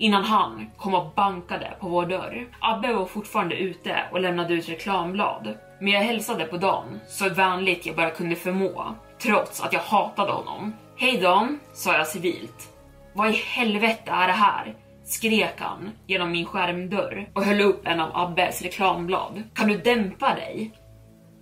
innan 0.04 0.24
han 0.24 0.70
kom 0.78 0.94
och 0.94 1.12
bankade 1.16 1.74
på 1.80 1.90
vår 1.90 2.06
dörr. 2.06 2.48
Abbe 2.60 2.94
var 2.94 3.06
fortfarande 3.06 3.56
ute 3.56 4.04
och 4.12 4.22
lämnade 4.22 4.54
ut 4.54 4.70
reklamblad, 4.70 5.58
men 5.80 5.94
jag 5.94 6.02
hälsade 6.02 6.46
på 6.46 6.58
Dan 6.58 7.00
så 7.08 7.30
vänligt 7.30 7.86
jag 7.86 7.96
bara 7.96 8.10
kunde 8.10 8.36
förmå, 8.36 8.96
trots 9.22 9.62
att 9.62 9.74
jag 9.74 9.80
hatade 9.80 10.32
honom. 10.32 10.74
Hej 10.98 11.18
Dan, 11.18 11.60
sa 11.74 11.98
jag 11.98 12.08
civilt. 12.08 12.74
Vad 13.14 13.30
i 13.30 13.34
helvete 13.34 14.12
är 14.12 14.28
det 14.28 14.34
här? 14.34 14.76
skrek 15.06 15.54
han 15.58 15.92
genom 16.08 16.32
min 16.32 16.46
skärmdörr 16.46 17.30
och 17.34 17.44
höll 17.44 17.62
upp 17.62 17.88
en 17.88 18.00
av 18.00 18.12
Abbes 18.14 18.62
reklamblad. 18.62 19.44
Kan 19.54 19.68
du 19.68 19.78
dämpa 19.78 20.36
dig? 20.36 20.72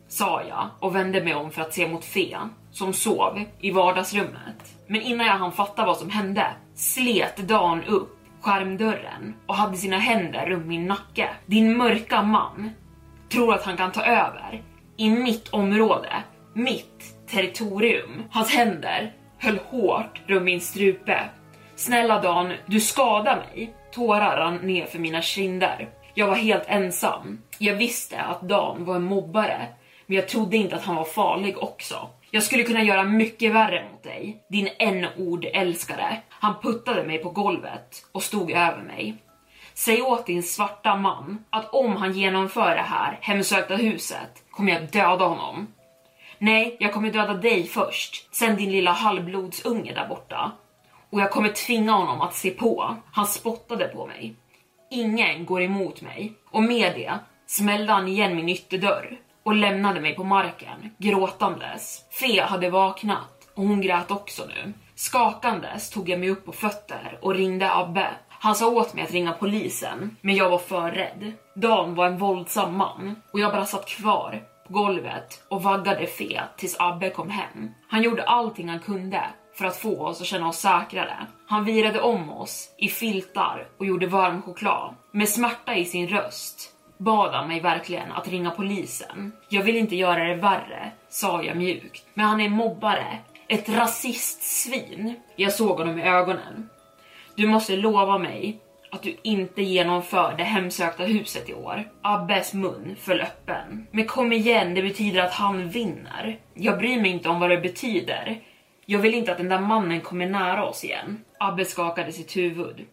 sa 0.07 0.41
jag 0.49 0.69
och 0.79 0.95
vände 0.95 1.23
mig 1.23 1.35
om 1.35 1.51
för 1.51 1.61
att 1.61 1.73
se 1.73 1.87
mot 1.87 2.05
Fe 2.05 2.37
som 2.71 2.93
sov 2.93 3.43
i 3.59 3.71
vardagsrummet. 3.71 4.77
Men 4.87 5.01
innan 5.01 5.27
jag 5.27 5.33
hann 5.33 5.51
fatta 5.51 5.85
vad 5.85 5.97
som 5.97 6.09
hände 6.09 6.47
slet 6.75 7.47
Dan 7.47 7.83
upp 7.83 8.20
skärmdörren 8.41 9.35
och 9.47 9.55
hade 9.55 9.77
sina 9.77 9.97
händer 9.97 10.45
runt 10.45 10.65
min 10.65 10.87
nacke. 10.87 11.29
Din 11.45 11.77
mörka 11.77 12.21
man 12.21 12.69
tror 13.31 13.53
att 13.53 13.63
han 13.63 13.77
kan 13.77 13.91
ta 13.91 14.05
över 14.05 14.63
i 14.97 15.09
mitt 15.09 15.49
område, 15.49 16.23
mitt 16.53 17.27
territorium. 17.27 18.23
Hans 18.31 18.53
händer 18.53 19.13
höll 19.37 19.57
hårt 19.57 20.21
runt 20.27 20.43
min 20.43 20.61
strupe. 20.61 21.19
Snälla 21.75 22.21
Dan, 22.21 22.53
du 22.65 22.79
skadar 22.79 23.35
mig. 23.35 23.73
Tårar 23.91 24.37
rann 24.37 24.55
ner 24.55 24.85
för 24.85 24.99
mina 24.99 25.21
kinder. 25.21 25.89
Jag 26.13 26.27
var 26.27 26.35
helt 26.35 26.63
ensam. 26.67 27.41
Jag 27.57 27.75
visste 27.75 28.21
att 28.21 28.41
Dan 28.41 28.85
var 28.85 28.95
en 28.95 29.03
mobbare, 29.03 29.67
men 30.05 30.15
jag 30.15 30.27
trodde 30.27 30.57
inte 30.57 30.75
att 30.75 30.85
han 30.85 30.95
var 30.95 31.03
farlig 31.03 31.57
också. 31.57 32.09
Jag 32.33 32.43
skulle 32.43 32.63
kunna 32.63 32.83
göra 32.83 33.03
mycket 33.03 33.53
värre 33.53 33.89
mot 33.91 34.03
dig, 34.03 34.43
din 34.49 34.69
n-ord 34.79 35.45
älskare. 35.53 36.21
Han 36.29 36.61
puttade 36.61 37.03
mig 37.03 37.17
på 37.17 37.29
golvet 37.29 38.05
och 38.11 38.23
stod 38.23 38.51
över 38.51 38.83
mig. 38.83 39.15
Säg 39.73 40.01
åt 40.01 40.25
din 40.25 40.43
svarta 40.43 40.95
man 40.95 41.45
att 41.49 41.73
om 41.73 41.95
han 41.95 42.13
genomför 42.13 42.75
det 42.75 42.81
här 42.81 43.17
hemsökta 43.21 43.75
huset 43.75 44.43
kommer 44.51 44.71
jag 44.71 44.91
döda 44.91 45.25
honom. 45.25 45.67
Nej, 46.37 46.77
jag 46.79 46.93
kommer 46.93 47.11
döda 47.11 47.33
dig 47.33 47.63
först, 47.63 48.35
sen 48.35 48.55
din 48.55 48.71
lilla 48.71 48.91
halvblodsunge 48.91 49.93
där 49.93 50.07
borta. 50.07 50.51
Och 51.09 51.21
jag 51.21 51.31
kommer 51.31 51.49
tvinga 51.49 51.91
honom 51.91 52.21
att 52.21 52.35
se 52.35 52.49
på. 52.49 52.95
Han 53.11 53.27
spottade 53.27 53.87
på 53.87 54.07
mig. 54.07 54.35
Ingen 54.91 55.45
går 55.45 55.61
emot 55.61 56.01
mig. 56.01 56.33
Och 56.51 56.63
med 56.63 56.93
det 56.95 57.13
smällde 57.47 57.93
han 57.93 58.07
igen 58.07 58.35
min 58.35 58.49
ytterdörr 58.49 59.17
och 59.43 59.55
lämnade 59.55 60.01
mig 60.01 60.15
på 60.15 60.23
marken 60.23 60.91
gråtandes. 60.97 62.05
Fe 62.11 62.41
hade 62.41 62.69
vaknat 62.69 63.49
och 63.55 63.63
hon 63.63 63.81
grät 63.81 64.11
också 64.11 64.43
nu. 64.45 64.73
Skakandes 64.95 65.89
tog 65.89 66.09
jag 66.09 66.19
mig 66.19 66.29
upp 66.29 66.45
på 66.45 66.51
fötter 66.51 67.19
och 67.21 67.35
ringde 67.35 67.75
Abbe. 67.75 68.09
Han 68.29 68.55
sa 68.55 68.67
åt 68.67 68.93
mig 68.93 69.03
att 69.03 69.11
ringa 69.11 69.33
polisen, 69.33 70.17
men 70.21 70.35
jag 70.35 70.49
var 70.49 70.57
för 70.57 70.91
rädd. 70.91 71.33
Dan 71.55 71.95
var 71.95 72.05
en 72.05 72.17
våldsam 72.17 72.77
man 72.77 73.15
och 73.33 73.39
jag 73.39 73.51
bara 73.51 73.65
satt 73.65 73.87
kvar 73.87 74.43
på 74.67 74.73
golvet 74.73 75.43
och 75.49 75.63
vaggade 75.63 76.07
Fe 76.07 76.41
tills 76.57 76.75
Abbe 76.79 77.09
kom 77.09 77.29
hem. 77.29 77.71
Han 77.87 78.03
gjorde 78.03 78.23
allting 78.23 78.69
han 78.69 78.79
kunde 78.79 79.21
för 79.53 79.65
att 79.65 79.77
få 79.77 80.05
oss 80.05 80.21
att 80.21 80.27
känna 80.27 80.47
oss 80.47 80.57
säkrare. 80.59 81.27
Han 81.47 81.65
virade 81.65 82.01
om 82.01 82.29
oss 82.29 82.69
i 82.77 82.87
filtar 82.87 83.67
och 83.77 83.85
gjorde 83.85 84.07
varm 84.07 84.41
choklad. 84.41 84.95
Med 85.11 85.29
smärta 85.29 85.75
i 85.75 85.85
sin 85.85 86.07
röst 86.07 86.70
bad 87.03 87.33
han 87.33 87.47
mig 87.47 87.59
verkligen 87.59 88.11
att 88.11 88.27
ringa 88.27 88.51
polisen. 88.51 89.31
Jag 89.49 89.63
vill 89.63 89.77
inte 89.77 89.95
göra 89.95 90.23
det 90.23 90.35
värre, 90.35 90.91
sa 91.09 91.43
jag 91.43 91.57
mjukt. 91.57 92.05
Men 92.13 92.25
han 92.25 92.41
är 92.41 92.49
mobbare, 92.49 93.17
ett 93.47 93.69
rasistsvin. 93.69 95.15
Jag 95.35 95.53
såg 95.53 95.77
honom 95.77 95.99
i 95.99 96.03
ögonen. 96.03 96.69
Du 97.35 97.47
måste 97.47 97.75
lova 97.75 98.17
mig 98.17 98.59
att 98.91 99.03
du 99.03 99.15
inte 99.21 99.61
genomför 99.61 100.35
det 100.37 100.43
hemsökta 100.43 101.03
huset 101.03 101.49
i 101.49 101.53
år. 101.53 101.91
Abbes 102.01 102.53
mun 102.53 102.95
föll 102.99 103.21
öppen. 103.21 103.87
Men 103.91 104.05
kom 104.05 104.33
igen, 104.33 104.73
det 104.73 104.81
betyder 104.81 105.21
att 105.21 105.33
han 105.33 105.69
vinner. 105.69 106.39
Jag 106.53 106.77
bryr 106.77 107.01
mig 107.01 107.11
inte 107.11 107.29
om 107.29 107.39
vad 107.39 107.49
det 107.49 107.57
betyder. 107.57 108.39
Jag 108.85 108.99
vill 108.99 109.13
inte 109.13 109.31
att 109.31 109.37
den 109.37 109.49
där 109.49 109.59
mannen 109.59 110.01
kommer 110.01 110.29
nära 110.29 110.65
oss 110.65 110.83
igen. 110.83 111.23
Abbe 111.39 111.65
skakade 111.65 112.11
sitt 112.11 112.37
huvud. 112.37 112.85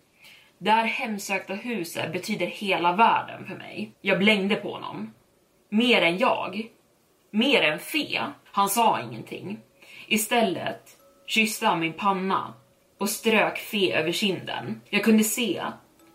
Det 0.59 0.71
här 0.71 0.85
hemsökta 0.85 1.55
huset 1.55 2.13
betyder 2.13 2.47
hela 2.47 2.93
världen 2.93 3.47
för 3.47 3.55
mig. 3.55 3.93
Jag 4.01 4.19
blängde 4.19 4.55
på 4.55 4.73
honom. 4.73 5.15
Mer 5.71 6.03
än 6.03 6.19
jag. 6.19 6.67
Mer 7.31 7.63
än 7.63 7.79
Fe. 7.79 8.33
Han 8.45 8.69
sa 8.69 9.01
ingenting. 9.01 9.59
Istället 10.07 10.83
kysste 11.27 11.67
han 11.67 11.81
min 11.81 11.93
panna 11.93 12.55
och 12.99 13.09
strök 13.09 13.59
Fe 13.59 13.93
över 13.93 14.13
kinden. 14.13 14.81
Jag 14.91 15.05
kunde 15.05 15.25
se 15.25 15.63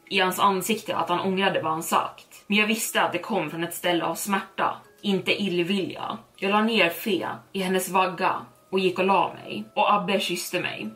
i 0.10 0.20
hans 0.20 0.40
ansikte 0.40 0.96
att 0.96 1.10
han 1.10 1.20
ångrade 1.20 1.62
vad 1.62 1.72
han 1.72 1.84
sagt. 1.84 2.44
Men 2.48 2.58
jag 2.58 2.68
visste 2.68 3.02
att 3.02 3.12
det 3.12 3.20
kom 3.20 3.50
från 3.50 3.64
ett 3.64 3.74
ställe 3.74 4.06
av 4.06 4.16
smärta, 4.16 4.78
inte 5.02 5.42
illvilja. 5.44 6.18
Jag 6.38 6.52
la 6.52 6.62
ner 6.62 6.90
Fe 6.90 7.28
i 7.52 7.60
hennes 7.60 7.90
vagga 7.90 8.46
och 8.70 8.80
gick 8.80 9.00
och 9.00 9.06
la 9.06 9.34
mig. 9.34 9.64
Och 9.76 9.94
Abbe 9.94 10.20
kysste 10.20 10.60
mig. 10.60 10.90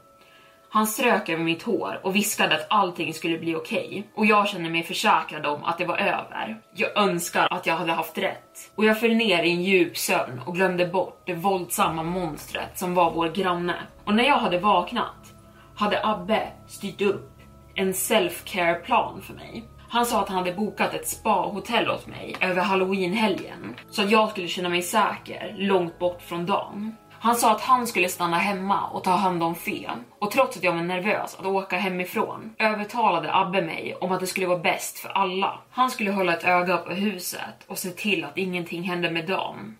Han 0.69 0.87
strök 0.87 1.29
över 1.29 1.43
mitt 1.43 1.63
hår 1.63 1.99
och 2.03 2.15
viskade 2.15 2.55
att 2.55 2.67
allting 2.69 3.13
skulle 3.13 3.37
bli 3.37 3.55
okej. 3.55 3.87
Okay. 3.87 4.03
Och 4.15 4.25
jag 4.25 4.47
kände 4.47 4.69
mig 4.69 4.83
försäkrad 4.83 5.45
om 5.45 5.63
att 5.63 5.77
det 5.77 5.85
var 5.85 5.97
över. 5.97 6.61
Jag 6.73 6.97
önskar 6.97 7.47
att 7.51 7.65
jag 7.65 7.75
hade 7.75 7.91
haft 7.91 8.17
rätt. 8.17 8.71
Och 8.75 8.85
jag 8.85 8.99
föll 8.99 9.15
ner 9.15 9.43
i 9.43 9.51
en 9.51 9.63
djup 9.63 9.97
sömn 9.97 10.41
och 10.45 10.55
glömde 10.55 10.85
bort 10.85 11.21
det 11.25 11.33
våldsamma 11.33 12.03
monstret 12.03 12.79
som 12.79 12.95
var 12.95 13.11
vår 13.11 13.29
granne. 13.29 13.75
Och 14.05 14.13
när 14.13 14.23
jag 14.23 14.37
hade 14.37 14.59
vaknat 14.59 15.33
hade 15.75 16.05
Abbe 16.05 16.47
styrt 16.67 17.01
upp 17.01 17.31
en 17.75 17.93
self-care 17.93 18.83
plan 18.83 19.21
för 19.21 19.33
mig. 19.33 19.63
Han 19.89 20.05
sa 20.05 20.21
att 20.21 20.29
han 20.29 20.37
hade 20.37 20.53
bokat 20.53 20.93
ett 20.93 21.07
spa-hotell 21.07 21.89
åt 21.89 22.07
mig 22.07 22.35
över 22.41 22.61
halloween-helgen 22.61 23.75
så 23.89 24.01
att 24.01 24.11
jag 24.11 24.29
skulle 24.29 24.47
känna 24.47 24.69
mig 24.69 24.81
säker 24.81 25.55
långt 25.57 25.99
bort 25.99 26.21
från 26.21 26.45
dagen. 26.45 26.95
Han 27.19 27.35
sa 27.35 27.51
att 27.51 27.61
han 27.61 27.87
skulle 27.87 28.09
stanna 28.09 28.37
hemma 28.37 28.87
och 28.87 29.03
ta 29.03 29.11
hand 29.11 29.43
om 29.43 29.55
Fe. 29.55 29.89
Och 30.19 30.31
trots 30.31 30.57
att 30.57 30.63
jag 30.63 30.71
var 30.71 30.81
nervös 30.81 31.35
att 31.39 31.45
åka 31.45 31.77
hemifrån 31.77 32.55
övertalade 32.59 33.35
Abbe 33.35 33.61
mig 33.61 33.95
om 34.01 34.11
att 34.11 34.19
det 34.19 34.27
skulle 34.27 34.47
vara 34.47 34.59
bäst 34.59 34.99
för 34.99 35.09
alla. 35.09 35.59
Han 35.69 35.91
skulle 35.91 36.11
hålla 36.11 36.33
ett 36.33 36.43
öga 36.43 36.77
på 36.77 36.93
huset 36.93 37.63
och 37.67 37.77
se 37.77 37.89
till 37.89 38.23
att 38.23 38.37
ingenting 38.37 38.83
hände 38.83 39.11
med 39.11 39.27
dem. 39.27 39.77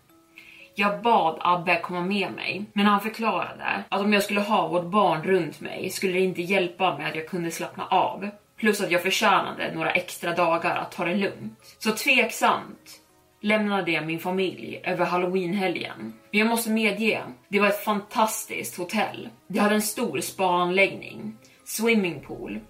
Jag 0.74 1.02
bad 1.02 1.38
Abbe 1.40 1.80
komma 1.80 2.00
med 2.00 2.32
mig, 2.32 2.64
men 2.72 2.86
han 2.86 3.00
förklarade 3.00 3.84
att 3.88 4.00
om 4.00 4.12
jag 4.12 4.22
skulle 4.22 4.40
ha 4.40 4.68
vårt 4.68 4.84
barn 4.84 5.22
runt 5.22 5.60
mig 5.60 5.90
skulle 5.90 6.12
det 6.12 6.20
inte 6.20 6.42
hjälpa 6.42 6.98
mig 6.98 7.06
att 7.06 7.16
jag 7.16 7.28
kunde 7.28 7.50
slappna 7.50 7.86
av. 7.86 8.30
Plus 8.58 8.80
att 8.80 8.90
jag 8.90 9.02
förtjänade 9.02 9.74
några 9.74 9.90
extra 9.90 10.34
dagar 10.34 10.76
att 10.76 10.92
ta 10.92 11.04
det 11.04 11.14
lugnt. 11.14 11.76
Så 11.78 11.92
tveksamt 11.92 13.00
lämnade 13.40 13.92
jag 13.92 14.06
min 14.06 14.20
familj 14.20 14.80
över 14.84 15.04
halloweenhelgen. 15.04 16.12
Men 16.30 16.38
jag 16.40 16.48
måste 16.48 16.70
medge, 16.70 17.22
det 17.48 17.60
var 17.60 17.68
ett 17.68 17.84
fantastiskt 17.84 18.76
hotell. 18.76 19.28
Det 19.48 19.58
hade 19.58 19.74
en 19.74 19.82
stor 19.82 20.20
spaanläggning, 20.20 21.36
swimmingpool, 21.64 22.60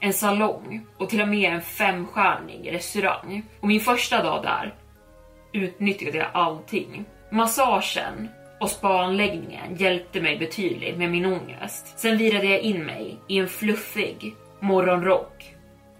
en 0.00 0.12
salong 0.12 0.86
och 0.98 1.08
till 1.08 1.20
och 1.20 1.28
med 1.28 1.52
en 1.52 1.62
femstjärnig 1.62 2.72
restaurang. 2.72 3.42
Och 3.60 3.68
min 3.68 3.80
första 3.80 4.22
dag 4.22 4.42
där 4.42 4.74
utnyttjade 5.52 6.18
jag 6.18 6.28
allting. 6.32 7.04
Massagen 7.30 8.28
och 8.60 8.70
spaanläggningen 8.70 9.76
hjälpte 9.76 10.20
mig 10.20 10.38
betydligt 10.38 10.96
med 10.96 11.10
min 11.10 11.26
ångest. 11.26 11.98
Sen 11.98 12.18
virade 12.18 12.46
jag 12.46 12.60
in 12.60 12.84
mig 12.84 13.18
i 13.28 13.38
en 13.38 13.48
fluffig 13.48 14.34
morgonrock 14.60 15.54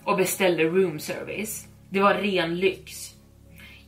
och 0.05 0.17
beställde 0.17 0.65
room 0.65 0.99
service. 0.99 1.69
Det 1.89 2.01
var 2.01 2.15
ren 2.15 2.57
lyx. 2.57 3.14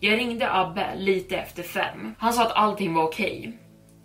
Jag 0.01 0.19
ringde 0.19 0.53
Abbe 0.53 0.95
lite 0.97 1.37
efter 1.37 1.63
fem. 1.63 2.15
Han 2.19 2.33
sa 2.33 2.43
att 2.43 2.57
allting 2.57 2.95
var 2.95 3.03
okej. 3.03 3.59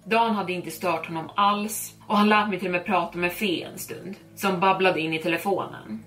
Dan 0.06 0.36
hade 0.36 0.54
inte 0.54 0.72
stört 0.72 1.08
honom 1.08 1.30
alls 1.36 1.96
och 2.08 2.18
han 2.18 2.30
lät 2.30 2.50
mig 2.50 2.60
till 2.60 2.68
och 2.68 2.72
med 2.72 2.86
prata 2.86 3.18
med 3.18 3.34
Fe 3.34 3.64
en 3.64 3.78
stund 3.78 4.16
som 4.36 4.60
babblade 4.60 5.00
in 5.00 5.14
i 5.14 5.20
telefonen. 5.20 6.04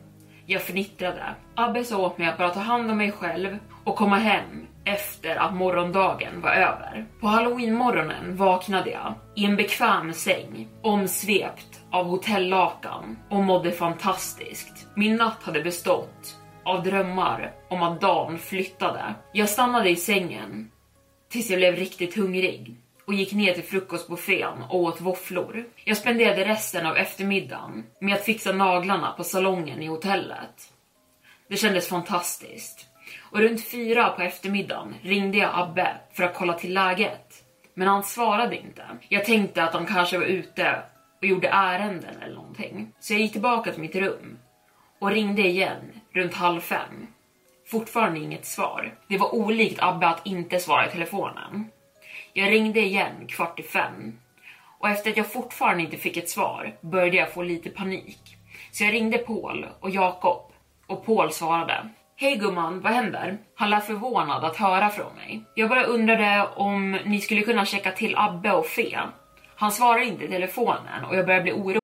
Jag 0.46 0.62
fnittrade. 0.62 1.34
Abbe 1.54 1.84
sa 1.84 1.98
åt 1.98 2.18
mig 2.18 2.28
att 2.28 2.38
bara 2.38 2.50
ta 2.50 2.60
hand 2.60 2.90
om 2.90 2.96
mig 2.96 3.12
själv 3.12 3.58
och 3.84 3.96
komma 3.96 4.16
hem 4.16 4.66
efter 4.84 5.36
att 5.36 5.54
morgondagen 5.54 6.40
var 6.40 6.50
över. 6.50 7.06
På 7.20 7.26
halloweenmorgonen 7.26 8.36
vaknade 8.36 8.90
jag 8.90 9.14
i 9.36 9.44
en 9.44 9.56
bekväm 9.56 10.12
säng 10.12 10.68
omsvept 10.82 11.80
av 11.90 12.06
hotellakan 12.06 13.18
och 13.30 13.42
mådde 13.42 13.72
fantastiskt. 13.72 14.86
Min 14.94 15.16
natt 15.16 15.42
hade 15.42 15.62
bestått 15.62 16.36
av 16.64 16.82
drömmar 16.82 17.52
om 17.68 17.82
att 17.82 18.00
dagen 18.00 18.38
flyttade. 18.38 19.14
Jag 19.32 19.48
stannade 19.48 19.90
i 19.90 19.96
sängen 19.96 20.70
tills 21.28 21.50
jag 21.50 21.58
blev 21.58 21.76
riktigt 21.76 22.16
hungrig 22.16 22.76
och 23.06 23.14
gick 23.14 23.32
ner 23.32 23.54
till 23.54 23.64
frukostbuffén 23.64 24.62
och 24.70 24.80
åt 24.80 25.00
våfflor. 25.00 25.64
Jag 25.84 25.96
spenderade 25.96 26.44
resten 26.44 26.86
av 26.86 26.96
eftermiddagen 26.96 27.84
med 28.00 28.14
att 28.14 28.24
fixa 28.24 28.52
naglarna 28.52 29.12
på 29.12 29.24
salongen 29.24 29.82
i 29.82 29.86
hotellet. 29.86 30.72
Det 31.48 31.56
kändes 31.56 31.88
fantastiskt. 31.88 32.86
Och 33.20 33.40
runt 33.40 33.64
fyra 33.64 34.08
på 34.08 34.22
eftermiddagen 34.22 34.94
ringde 35.02 35.38
jag 35.38 35.50
Abbe 35.54 35.96
för 36.12 36.24
att 36.24 36.34
kolla 36.34 36.52
till 36.52 36.74
läget. 36.74 37.44
Men 37.74 37.88
han 37.88 38.02
svarade 38.02 38.56
inte. 38.56 38.86
Jag 39.08 39.24
tänkte 39.24 39.64
att 39.64 39.74
han 39.74 39.86
kanske 39.86 40.18
var 40.18 40.24
ute 40.24 40.82
och 41.18 41.26
gjorde 41.26 41.48
ärenden 41.48 42.22
eller 42.22 42.34
någonting. 42.34 42.92
Så 43.00 43.12
jag 43.12 43.20
gick 43.20 43.32
tillbaka 43.32 43.72
till 43.72 43.80
mitt 43.80 43.96
rum 43.96 44.38
och 44.98 45.10
ringde 45.10 45.42
igen 45.42 46.00
runt 46.14 46.34
halv 46.34 46.60
fem. 46.60 47.06
Fortfarande 47.66 48.20
inget 48.20 48.46
svar. 48.46 48.94
Det 49.08 49.18
var 49.18 49.34
olikt 49.34 49.82
Abbe 49.82 50.06
att 50.06 50.26
inte 50.26 50.58
svara 50.58 50.86
i 50.86 50.90
telefonen. 50.90 51.70
Jag 52.32 52.50
ringde 52.50 52.80
igen 52.80 53.26
kvart 53.28 53.60
i 53.60 53.62
fem 53.62 54.18
och 54.78 54.88
efter 54.88 55.10
att 55.10 55.16
jag 55.16 55.32
fortfarande 55.32 55.82
inte 55.82 55.96
fick 55.96 56.16
ett 56.16 56.30
svar 56.30 56.74
började 56.80 57.16
jag 57.16 57.32
få 57.32 57.42
lite 57.42 57.70
panik. 57.70 58.36
Så 58.72 58.84
jag 58.84 58.92
ringde 58.92 59.18
Paul 59.18 59.66
och 59.80 59.90
Jakob 59.90 60.52
och 60.86 61.06
Paul 61.06 61.32
svarade. 61.32 61.88
Hej 62.16 62.36
gumman, 62.36 62.80
vad 62.80 62.92
händer? 62.92 63.38
Han 63.54 63.70
lät 63.70 63.86
förvånad 63.86 64.44
att 64.44 64.56
höra 64.56 64.88
från 64.90 65.14
mig. 65.14 65.44
Jag 65.54 65.68
bara 65.68 65.84
undrade 65.84 66.48
om 66.56 66.92
ni 67.04 67.20
skulle 67.20 67.42
kunna 67.42 67.64
checka 67.64 67.92
till 67.92 68.16
Abbe 68.16 68.52
och 68.52 68.66
Fe. 68.66 69.00
Han 69.56 69.72
svarar 69.72 70.02
inte 70.02 70.24
i 70.24 70.28
telefonen 70.28 71.04
och 71.04 71.16
jag 71.16 71.26
börjar 71.26 71.42
bli 71.42 71.52
orolig. 71.52 71.83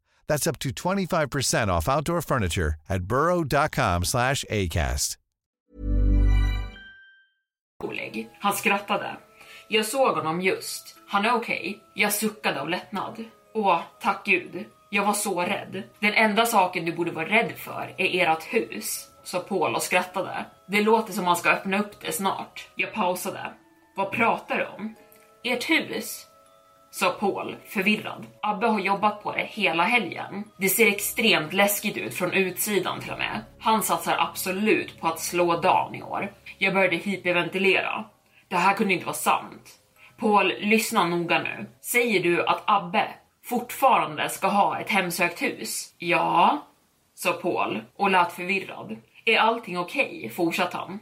That's 0.31 0.47
up 0.47 0.59
to 0.59 0.69
25% 0.69 1.67
off 1.77 1.89
outdoor 1.89 2.21
furniture 2.21 2.75
at 2.87 3.03
burrow.com 3.03 4.05
slash 4.05 4.45
ACAST. 4.49 5.17
Han 8.39 8.53
skrattade. 8.53 9.17
Jag 9.67 9.85
såg 9.85 10.15
honom 10.15 10.41
just. 10.41 10.95
Han 11.07 11.25
är 11.25 11.33
okej. 11.33 11.79
Jag 11.95 12.13
suckade 12.13 12.61
av 12.61 12.69
lättnad. 12.69 13.23
Åh, 13.53 13.81
tack 14.01 14.25
gud. 14.25 14.65
Jag 14.89 15.05
var 15.05 15.13
så 15.13 15.41
rädd. 15.41 15.83
Den 15.99 16.13
enda 16.13 16.45
saken 16.45 16.85
du 16.85 16.91
borde 16.91 17.11
vara 17.11 17.29
rädd 17.29 17.51
för 17.57 17.95
är 17.97 18.27
ert 18.27 18.43
hus, 18.43 19.07
sa 19.23 19.39
Paul 19.39 19.75
och 19.75 19.83
skrattade. 19.83 20.45
Det 20.67 20.81
låter 20.81 21.13
som 21.13 21.25
man 21.25 21.37
ska 21.37 21.49
öppna 21.49 21.79
upp 21.79 22.01
det 22.01 22.11
snart. 22.11 22.67
Jag 22.75 22.93
pausade. 22.93 23.53
Vad 23.95 24.11
pratar 24.11 24.57
du 24.57 24.65
om? 24.65 24.95
Ert 25.43 25.69
hus? 25.69 26.27
Sa 26.91 27.09
Paul 27.09 27.55
förvirrad. 27.67 28.25
Abbe 28.41 28.67
har 28.67 28.79
jobbat 28.79 29.23
på 29.23 29.31
det 29.31 29.43
hela 29.49 29.83
helgen. 29.83 30.43
Det 30.57 30.69
ser 30.69 30.87
extremt 30.87 31.53
läskigt 31.53 31.97
ut 31.97 32.13
från 32.13 32.33
utsidan 32.33 32.99
till 32.99 33.11
och 33.11 33.17
med. 33.17 33.41
Han 33.59 33.83
satsar 33.83 34.15
absolut 34.19 34.99
på 34.99 35.07
att 35.07 35.19
slå 35.19 35.61
Dan 35.61 35.95
i 35.95 36.01
år. 36.03 36.33
Jag 36.57 36.73
började 36.73 36.95
hyperventilera. 36.95 38.03
Det 38.47 38.55
här 38.55 38.73
kunde 38.73 38.93
inte 38.93 39.05
vara 39.05 39.15
sant. 39.15 39.69
Paul, 40.17 40.53
lyssna 40.59 41.03
noga 41.03 41.41
nu. 41.41 41.65
Säger 41.81 42.23
du 42.23 42.45
att 42.45 42.63
Abbe 42.65 43.07
fortfarande 43.43 44.29
ska 44.29 44.47
ha 44.47 44.79
ett 44.79 44.89
hemsökt 44.89 45.41
hus? 45.41 45.93
Ja, 45.97 46.65
sa 47.15 47.33
Paul 47.33 47.81
och 47.95 48.11
lät 48.11 48.31
förvirrad. 48.31 48.97
Är 49.25 49.37
allting 49.37 49.79
okej? 49.79 50.17
Okay? 50.17 50.29
fortsatte 50.29 50.77
han. 50.77 50.99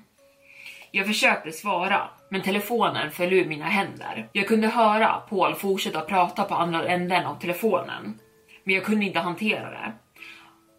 Jag 0.92 1.08
försökte 1.08 1.52
svara, 1.52 2.10
men 2.30 2.42
telefonen 2.42 3.12
föll 3.12 3.34
ur 3.34 3.46
mina 3.46 3.66
händer. 3.66 4.30
Jag 4.32 4.48
kunde 4.48 4.68
höra 4.68 5.22
Paul 5.30 5.56
fortsätta 5.56 6.02
prata 6.02 6.44
på 6.44 6.56
andra 6.56 6.88
änden 6.88 7.26
av 7.26 7.36
telefonen, 7.36 8.20
men 8.64 8.76
jag 8.76 8.84
kunde 8.86 9.06
inte 9.06 9.20
hantera 9.20 9.70
det. 9.70 9.94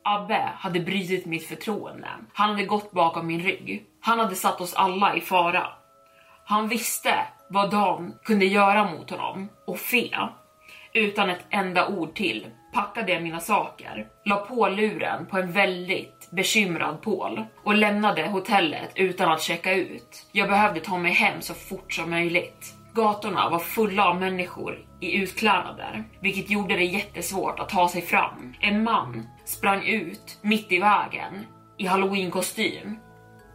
Abbe 0.05 0.53
hade 0.57 0.81
brutit 0.81 1.27
mitt 1.27 1.47
förtroende. 1.47 2.09
Han 2.33 2.51
hade 2.51 2.65
gått 2.65 2.93
bakom 2.93 3.27
min 3.27 3.43
rygg. 3.43 3.87
Han 4.01 4.19
hade 4.19 4.35
satt 4.35 4.61
oss 4.61 4.75
alla 4.75 5.17
i 5.17 5.21
fara. 5.21 5.67
Han 6.45 6.69
visste 6.69 7.15
vad 7.49 7.71
Dan 7.71 8.15
kunde 8.25 8.47
göra 8.47 8.85
mot 8.85 9.11
honom 9.11 9.49
och 9.67 9.79
Fe. 9.79 10.29
Utan 10.93 11.31
ett 11.31 11.47
enda 11.51 11.89
ord 11.89 12.15
till 12.15 12.47
packade 12.73 13.13
jag 13.13 13.23
mina 13.23 13.41
saker, 13.41 14.09
la 14.25 14.37
på 14.37 14.69
luren 14.69 15.27
på 15.27 15.39
en 15.39 15.53
väldigt 15.53 16.20
bekymrad 16.31 17.03
Paul 17.03 17.45
och 17.65 17.75
lämnade 17.75 18.27
hotellet 18.29 18.93
utan 18.95 19.33
att 19.33 19.43
checka 19.43 19.75
ut. 19.75 20.27
Jag 20.33 20.49
behövde 20.49 20.81
ta 20.81 20.99
mig 20.99 21.13
hem 21.13 21.41
så 21.41 21.55
fort 21.55 21.93
som 21.93 22.11
möjligt. 22.11 22.75
Gatorna 22.95 23.51
var 23.51 23.59
fulla 23.59 24.09
av 24.09 24.21
människor 24.21 24.87
i 25.01 25.17
utklädnader, 25.17 26.05
vilket 26.21 26.51
gjorde 26.51 26.77
det 26.77 26.85
jättesvårt 26.85 27.61
att 27.61 27.69
ta 27.69 27.89
sig 27.89 28.03
fram. 28.03 28.55
En 28.61 28.83
man 28.83 29.27
sprang 29.45 29.85
ut 29.87 30.39
mitt 30.43 30.73
i 30.73 30.79
vägen 30.79 31.47
i 31.79 31.87
halloween-kostym 31.87 32.99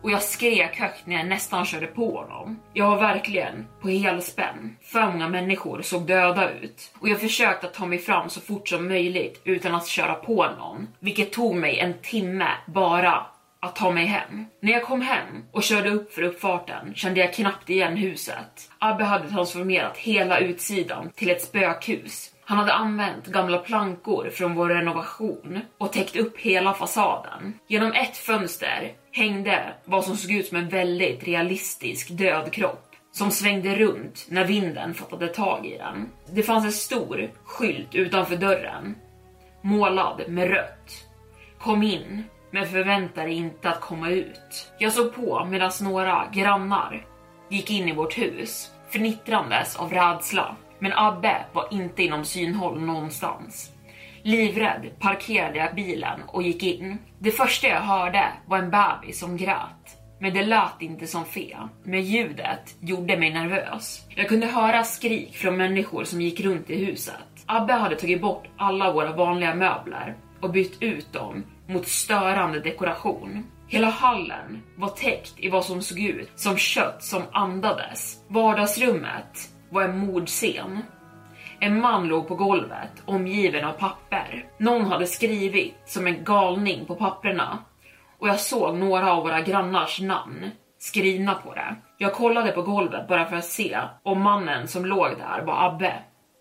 och 0.05 0.11
jag 0.11 0.23
skrek 0.23 0.79
högt 0.79 1.05
när 1.07 1.15
jag 1.15 1.27
nästan 1.27 1.65
körde 1.65 1.87
på 1.87 2.17
honom. 2.17 2.59
Jag 2.73 2.89
var 2.89 2.97
verkligen 2.97 3.67
på 3.81 3.89
helspänn. 3.89 4.77
För 4.81 5.11
många 5.11 5.29
människor 5.29 5.81
såg 5.81 6.07
döda 6.07 6.51
ut 6.51 6.93
och 6.99 7.09
jag 7.09 7.19
försökte 7.19 7.67
att 7.67 7.73
ta 7.73 7.85
mig 7.85 7.99
fram 7.99 8.29
så 8.29 8.41
fort 8.41 8.69
som 8.69 8.87
möjligt 8.87 9.41
utan 9.43 9.75
att 9.75 9.87
köra 9.87 10.13
på 10.13 10.47
någon, 10.57 10.87
vilket 10.99 11.33
tog 11.33 11.55
mig 11.55 11.79
en 11.79 11.93
timme 12.01 12.47
bara 12.67 13.25
att 13.59 13.75
ta 13.75 13.91
mig 13.91 14.05
hem. 14.05 14.45
När 14.59 14.71
jag 14.71 14.83
kom 14.83 15.01
hem 15.01 15.45
och 15.51 15.63
körde 15.63 15.89
upp 15.89 16.13
för 16.13 16.21
uppfarten 16.21 16.95
kände 16.95 17.19
jag 17.19 17.33
knappt 17.33 17.69
igen 17.69 17.97
huset. 17.97 18.69
Abbe 18.79 19.03
hade 19.03 19.29
transformerat 19.29 19.97
hela 19.97 20.39
utsidan 20.39 21.09
till 21.15 21.29
ett 21.29 21.41
spökhus. 21.41 22.31
Han 22.47 22.57
hade 22.57 22.73
använt 22.73 23.27
gamla 23.27 23.57
plankor 23.57 24.29
från 24.29 24.55
vår 24.55 24.69
renovation 24.69 25.59
och 25.77 25.91
täckt 25.91 26.15
upp 26.15 26.37
hela 26.37 26.73
fasaden. 26.73 27.59
Genom 27.67 27.91
ett 27.91 28.17
fönster 28.17 28.93
hängde 29.11 29.73
vad 29.85 30.05
som 30.05 30.17
såg 30.17 30.31
ut 30.31 30.47
som 30.47 30.57
en 30.57 30.69
väldigt 30.69 31.23
realistisk 31.23 32.09
död 32.09 32.51
kropp 32.51 32.95
som 33.11 33.31
svängde 33.31 33.75
runt 33.75 34.25
när 34.29 34.45
vinden 34.45 34.93
fattade 34.93 35.27
tag 35.27 35.65
i 35.65 35.77
den. 35.77 36.09
Det 36.31 36.43
fanns 36.43 36.65
en 36.65 36.71
stor 36.71 37.31
skylt 37.43 37.95
utanför 37.95 38.35
dörren, 38.35 38.95
målad 39.61 40.21
med 40.27 40.49
rött. 40.49 41.05
Kom 41.59 41.83
in, 41.83 42.23
men 42.51 42.67
förvänta 42.67 43.23
dig 43.23 43.33
inte 43.33 43.69
att 43.69 43.81
komma 43.81 44.09
ut. 44.09 44.71
Jag 44.77 44.93
såg 44.93 45.15
på 45.15 45.45
medan 45.45 45.71
några 45.81 46.27
grannar 46.33 47.05
gick 47.49 47.71
in 47.71 47.89
i 47.89 47.93
vårt 47.93 48.17
hus, 48.17 48.71
fnittrandes 48.89 49.75
av 49.75 49.91
rädsla. 49.91 50.55
Men 50.79 50.93
Abbe 50.93 51.45
var 51.53 51.67
inte 51.71 52.03
inom 52.03 52.25
synhåll 52.25 52.81
någonstans. 52.81 53.71
Livrädd 54.23 54.99
parkerade 54.99 55.57
jag 55.57 55.75
bilen 55.75 56.19
och 56.27 56.43
gick 56.43 56.63
in. 56.63 56.97
Det 57.19 57.31
första 57.31 57.67
jag 57.67 57.81
hörde 57.81 58.23
var 58.45 58.57
en 58.57 58.71
bebis 58.71 59.19
som 59.19 59.37
grät. 59.37 59.97
Men 60.19 60.33
det 60.33 60.45
lät 60.45 60.81
inte 60.81 61.07
som 61.07 61.25
fe. 61.25 61.57
Men 61.83 62.01
ljudet 62.01 62.75
gjorde 62.79 63.17
mig 63.17 63.33
nervös. 63.33 64.05
Jag 64.09 64.29
kunde 64.29 64.47
höra 64.47 64.83
skrik 64.83 65.35
från 65.35 65.57
människor 65.57 66.03
som 66.03 66.21
gick 66.21 66.39
runt 66.39 66.69
i 66.69 66.85
huset. 66.85 67.43
Abbe 67.45 67.73
hade 67.73 67.95
tagit 67.95 68.21
bort 68.21 68.47
alla 68.57 68.91
våra 68.91 69.15
vanliga 69.15 69.55
möbler 69.55 70.15
och 70.41 70.51
bytt 70.51 70.81
ut 70.81 71.13
dem 71.13 71.43
mot 71.67 71.87
störande 71.87 72.59
dekoration. 72.59 73.43
Hela 73.67 73.89
hallen 73.89 74.63
var 74.75 74.89
täckt 74.89 75.33
i 75.37 75.49
vad 75.49 75.65
som 75.65 75.81
såg 75.81 75.99
ut 75.99 76.31
som 76.35 76.57
kött 76.57 77.03
som 77.03 77.23
andades. 77.31 78.23
Vardagsrummet 78.27 79.49
var 79.69 79.83
en 79.83 79.97
mordscen. 79.97 80.79
En 81.59 81.81
man 81.81 82.07
låg 82.07 82.27
på 82.27 82.35
golvet 82.35 82.91
omgiven 83.05 83.65
av 83.65 83.71
papper. 83.73 84.45
Någon 84.57 84.85
hade 84.85 85.07
skrivit 85.07 85.75
som 85.85 86.07
en 86.07 86.23
galning 86.23 86.85
på 86.85 86.95
papperna 86.95 87.59
och 88.19 88.27
jag 88.27 88.39
såg 88.39 88.77
några 88.77 89.13
av 89.13 89.23
våra 89.23 89.41
grannars 89.41 90.01
namn 90.01 90.51
skrivna 90.77 91.33
på 91.33 91.53
det. 91.53 91.75
Jag 91.97 92.13
kollade 92.13 92.51
på 92.51 92.61
golvet 92.61 93.07
bara 93.07 93.25
för 93.25 93.35
att 93.35 93.45
se 93.45 93.79
om 94.03 94.21
mannen 94.21 94.67
som 94.67 94.85
låg 94.85 95.17
där 95.17 95.41
var 95.41 95.69
Abbe. 95.69 95.93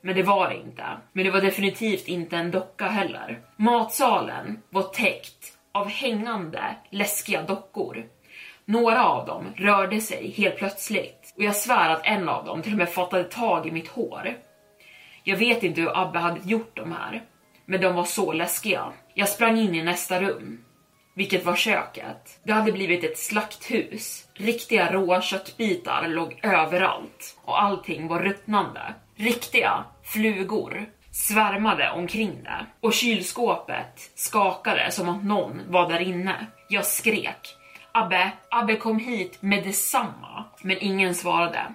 Men 0.03 0.15
det 0.15 0.23
var 0.23 0.49
det 0.49 0.57
inte. 0.57 0.85
Men 1.13 1.25
det 1.25 1.31
var 1.31 1.41
definitivt 1.41 2.09
inte 2.09 2.37
en 2.37 2.51
docka 2.51 2.87
heller. 2.87 3.41
Matsalen 3.57 4.63
var 4.71 4.83
täckt 4.83 5.53
av 5.73 5.89
hängande 5.89 6.77
läskiga 6.91 7.43
dockor. 7.43 8.05
Några 8.65 9.05
av 9.05 9.27
dem 9.27 9.45
rörde 9.57 10.01
sig 10.01 10.31
helt 10.37 10.57
plötsligt 10.57 11.24
och 11.37 11.42
jag 11.42 11.57
svär 11.57 11.90
att 11.90 12.07
en 12.07 12.29
av 12.29 12.44
dem 12.44 12.62
till 12.62 12.73
och 12.73 12.79
med 12.79 12.88
fattade 12.88 13.25
tag 13.25 13.66
i 13.66 13.70
mitt 13.70 13.88
hår. 13.88 14.35
Jag 15.23 15.37
vet 15.37 15.62
inte 15.62 15.81
hur 15.81 15.99
Abbe 15.99 16.18
hade 16.18 16.40
gjort 16.44 16.77
de 16.77 16.92
här, 16.92 17.23
men 17.66 17.81
de 17.81 17.94
var 17.94 18.05
så 18.05 18.33
läskiga. 18.33 18.92
Jag 19.14 19.29
sprang 19.29 19.59
in 19.59 19.75
i 19.75 19.83
nästa 19.83 20.20
rum, 20.20 20.64
vilket 21.14 21.44
var 21.44 21.57
köket. 21.57 22.40
Det 22.42 22.53
hade 22.53 22.73
blivit 22.73 23.05
ett 23.05 23.18
slakthus. 23.18 24.29
Riktiga 24.35 24.92
råa 24.92 25.23
köttbitar 25.23 26.09
låg 26.09 26.40
överallt 26.42 27.38
och 27.44 27.62
allting 27.62 28.09
var 28.09 28.20
ruttnande. 28.20 28.94
Riktiga 29.16 29.85
flugor 30.03 30.87
svärmade 31.11 31.90
omkring 31.90 32.42
det 32.42 32.66
och 32.81 32.92
kylskåpet 32.92 34.11
skakade 34.14 34.90
som 34.90 35.09
att 35.09 35.25
någon 35.25 35.61
var 35.68 35.88
där 35.88 36.01
inne. 36.01 36.47
Jag 36.68 36.87
skrek 36.87 37.57
Abbe, 37.97 38.33
Abbe 38.51 38.77
kom 38.77 38.99
hit 38.99 39.43
med 39.43 39.65
detsamma. 39.65 40.45
Men 40.63 40.77
ingen 40.81 41.15
svarade. 41.15 41.75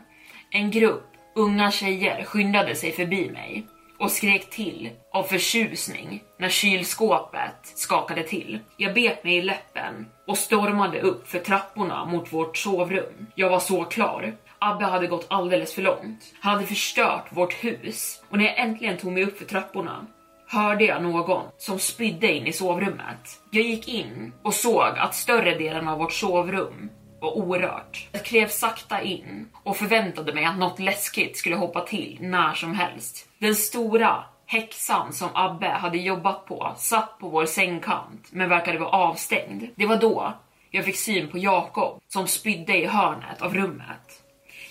En 0.51 0.71
grupp 0.71 1.07
unga 1.35 1.71
tjejer 1.71 2.23
skyndade 2.23 2.75
sig 2.75 2.91
förbi 2.91 3.29
mig 3.29 3.67
och 3.99 4.11
skrek 4.11 4.49
till 4.49 4.89
av 5.13 5.23
förtjusning 5.23 6.23
när 6.39 6.49
kylskåpet 6.49 7.55
skakade 7.63 8.23
till. 8.23 8.59
Jag 8.77 8.93
bet 8.93 9.23
mig 9.23 9.37
i 9.37 9.41
läppen 9.41 10.05
och 10.27 10.37
stormade 10.37 11.01
upp 11.01 11.27
för 11.27 11.39
trapporna 11.39 12.05
mot 12.05 12.33
vårt 12.33 12.57
sovrum. 12.57 13.27
Jag 13.35 13.49
var 13.49 13.59
så 13.59 13.83
klar. 13.83 14.33
Abbe 14.59 14.85
hade 14.85 15.07
gått 15.07 15.25
alldeles 15.29 15.73
för 15.75 15.81
långt. 15.81 16.33
Han 16.39 16.53
hade 16.53 16.67
förstört 16.67 17.27
vårt 17.29 17.63
hus 17.63 18.23
och 18.29 18.37
när 18.37 18.45
jag 18.45 18.59
äntligen 18.59 18.97
tog 18.97 19.11
mig 19.11 19.23
upp 19.23 19.37
för 19.37 19.45
trapporna 19.45 20.07
hörde 20.51 20.85
jag 20.85 21.03
någon 21.03 21.43
som 21.57 21.79
spydde 21.79 22.33
in 22.33 22.47
i 22.47 22.53
sovrummet. 22.53 23.41
Jag 23.51 23.63
gick 23.63 23.87
in 23.87 24.33
och 24.43 24.53
såg 24.53 24.97
att 24.97 25.15
större 25.15 25.55
delen 25.55 25.87
av 25.87 25.97
vårt 25.97 26.13
sovrum 26.13 26.89
var 27.21 27.37
orört. 27.37 28.07
Jag 28.11 28.25
klev 28.25 28.47
sakta 28.47 29.01
in 29.01 29.49
och 29.63 29.77
förväntade 29.77 30.33
mig 30.33 30.45
att 30.45 30.57
något 30.57 30.79
läskigt 30.79 31.37
skulle 31.37 31.55
hoppa 31.55 31.81
till 31.81 32.17
när 32.21 32.53
som 32.53 32.73
helst. 32.73 33.29
Den 33.39 33.55
stora 33.55 34.23
häxan 34.45 35.13
som 35.13 35.29
Abbe 35.33 35.69
hade 35.69 35.97
jobbat 35.97 36.45
på 36.45 36.73
satt 36.77 37.19
på 37.19 37.29
vår 37.29 37.45
sängkant 37.45 38.27
men 38.31 38.49
verkade 38.49 38.79
vara 38.79 38.89
avstängd. 38.89 39.63
Det 39.75 39.85
var 39.85 39.97
då 39.97 40.33
jag 40.71 40.85
fick 40.85 40.97
syn 40.97 41.27
på 41.27 41.37
Jakob 41.37 41.99
som 42.07 42.27
spydde 42.27 42.77
i 42.77 42.85
hörnet 42.85 43.41
av 43.41 43.53
rummet. 43.53 44.23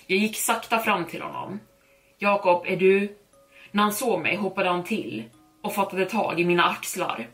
Jag 0.06 0.18
gick 0.18 0.36
sakta 0.36 0.78
fram 0.78 1.04
till 1.04 1.22
honom. 1.22 1.60
Jakob, 2.18 2.64
är 2.66 2.76
du? 2.76 3.16
När 3.70 3.82
han 3.82 3.92
såg 3.92 4.20
mig 4.20 4.36
hoppade 4.36 4.68
han 4.68 4.84
till 4.84 5.24
och 5.62 5.74
fattade 5.74 6.04
tag 6.04 6.40
i 6.40 6.44
mina 6.44 6.64
axlar. 6.64 7.28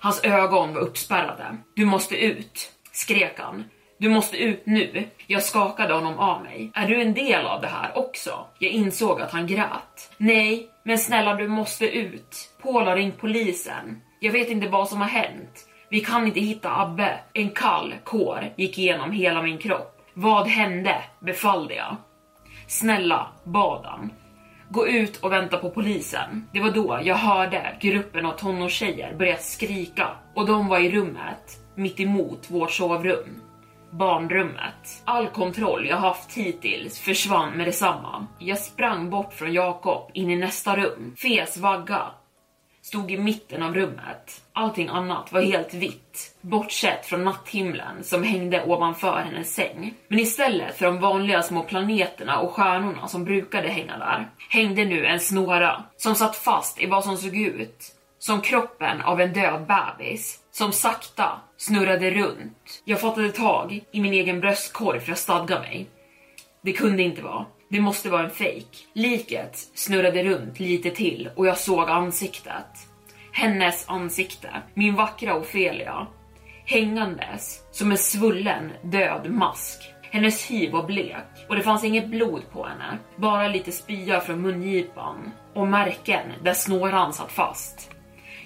Hans 0.00 0.24
ögon 0.24 0.74
var 0.74 0.80
uppspärrade. 0.80 1.56
Du 1.74 1.84
måste 1.84 2.16
ut, 2.16 2.72
skrek 2.92 3.38
han. 3.38 3.64
Du 3.98 4.08
måste 4.08 4.36
ut 4.36 4.66
nu. 4.66 5.08
Jag 5.26 5.42
skakade 5.42 5.94
honom 5.94 6.18
av 6.18 6.42
mig. 6.42 6.70
Är 6.74 6.88
du 6.88 7.02
en 7.02 7.14
del 7.14 7.46
av 7.46 7.60
det 7.60 7.68
här 7.68 7.98
också? 7.98 8.46
Jag 8.58 8.70
insåg 8.70 9.20
att 9.20 9.32
han 9.32 9.46
grät. 9.46 10.12
Nej, 10.16 10.68
men 10.82 10.98
snälla 10.98 11.34
du 11.34 11.48
måste 11.48 11.88
ut. 11.88 12.50
Paul 12.62 12.86
har 12.86 12.96
ringt 12.96 13.20
polisen. 13.20 14.02
Jag 14.20 14.32
vet 14.32 14.50
inte 14.50 14.68
vad 14.68 14.88
som 14.88 15.00
har 15.00 15.08
hänt. 15.08 15.68
Vi 15.88 16.00
kan 16.00 16.26
inte 16.26 16.40
hitta 16.40 16.80
Abbe. 16.80 17.20
En 17.32 17.50
kall 17.50 17.94
kår 18.04 18.52
gick 18.56 18.78
igenom 18.78 19.10
hela 19.10 19.42
min 19.42 19.58
kropp. 19.58 20.10
Vad 20.14 20.48
hände? 20.48 21.02
befallde 21.20 21.74
jag. 21.74 21.96
Snälla, 22.66 23.26
bad 23.44 23.84
han. 23.84 24.10
Gå 24.72 24.88
ut 24.88 25.16
och 25.16 25.32
vänta 25.32 25.58
på 25.58 25.70
polisen. 25.70 26.48
Det 26.52 26.60
var 26.60 26.70
då 26.70 27.00
jag 27.04 27.16
hörde 27.16 27.76
gruppen 27.80 28.26
av 28.26 28.32
tonårstjejer 28.32 29.14
börja 29.18 29.36
skrika 29.36 30.08
och 30.34 30.46
de 30.46 30.68
var 30.68 30.78
i 30.78 30.90
rummet 30.90 31.60
mitt 31.74 32.00
emot 32.00 32.50
vårt 32.50 32.70
sovrum. 32.70 33.40
Barnrummet. 33.90 35.02
All 35.04 35.26
kontroll 35.26 35.86
jag 35.86 35.96
haft 35.96 36.32
hittills 36.32 36.98
försvann 36.98 37.52
med 37.52 37.66
detsamma. 37.66 38.26
Jag 38.38 38.58
sprang 38.58 39.10
bort 39.10 39.32
från 39.32 39.52
Jakob 39.52 40.10
in 40.14 40.30
i 40.30 40.36
nästa 40.36 40.76
rum. 40.76 41.14
Fes 41.22 41.56
vagga 41.56 42.02
stod 42.92 43.10
i 43.10 43.18
mitten 43.18 43.62
av 43.62 43.74
rummet. 43.74 44.42
Allting 44.52 44.88
annat 44.88 45.32
var 45.32 45.40
helt 45.40 45.74
vitt, 45.74 46.36
bortsett 46.40 47.06
från 47.06 47.24
natthimlen 47.24 48.04
som 48.04 48.22
hängde 48.22 48.64
ovanför 48.64 49.18
hennes 49.18 49.54
säng. 49.54 49.94
Men 50.08 50.18
istället 50.18 50.76
för 50.76 50.86
de 50.86 51.00
vanliga 51.00 51.42
små 51.42 51.62
planeterna 51.62 52.38
och 52.38 52.52
stjärnorna 52.52 53.08
som 53.08 53.24
brukade 53.24 53.68
hänga 53.68 53.98
där, 53.98 54.30
hängde 54.48 54.84
nu 54.84 55.06
en 55.06 55.20
snåra 55.20 55.84
som 55.96 56.14
satt 56.14 56.36
fast 56.36 56.80
i 56.80 56.86
vad 56.86 57.04
som 57.04 57.16
såg 57.16 57.36
ut 57.36 57.84
som 58.18 58.40
kroppen 58.40 59.00
av 59.00 59.20
en 59.20 59.32
död 59.32 59.66
bebis 59.66 60.38
som 60.50 60.72
sakta 60.72 61.40
snurrade 61.56 62.10
runt. 62.10 62.82
Jag 62.84 63.00
fattade 63.00 63.32
tag 63.32 63.80
i 63.92 64.00
min 64.00 64.12
egen 64.12 64.40
bröstkorg 64.40 65.00
för 65.00 65.12
att 65.12 65.18
stadga 65.18 65.60
mig. 65.60 65.86
Det 66.62 66.72
kunde 66.72 67.02
inte 67.02 67.22
vara. 67.22 67.46
Det 67.72 67.80
måste 67.80 68.10
vara 68.10 68.24
en 68.24 68.30
fejk. 68.30 68.86
Liket 68.92 69.56
snurrade 69.74 70.24
runt 70.24 70.60
lite 70.60 70.90
till 70.90 71.30
och 71.36 71.46
jag 71.46 71.58
såg 71.58 71.90
ansiktet. 71.90 72.88
hennes 73.32 73.88
ansikte, 73.88 74.48
min 74.74 74.94
vackra 74.94 75.36
Ofelia, 75.36 76.06
hängandes 76.64 77.62
som 77.70 77.90
en 77.90 77.98
svullen 77.98 78.72
död 78.82 79.30
mask. 79.30 79.82
Hennes 80.02 80.50
hy 80.50 80.70
var 80.70 80.82
blek 80.82 81.46
och 81.48 81.56
det 81.56 81.62
fanns 81.62 81.84
inget 81.84 82.08
blod 82.08 82.42
på 82.52 82.66
henne, 82.66 82.98
bara 83.16 83.48
lite 83.48 83.72
spya 83.72 84.20
från 84.20 84.40
mungipan 84.40 85.30
och 85.54 85.68
märken 85.68 86.32
där 86.42 86.54
snåran 86.54 87.12
satt 87.12 87.32
fast. 87.32 87.90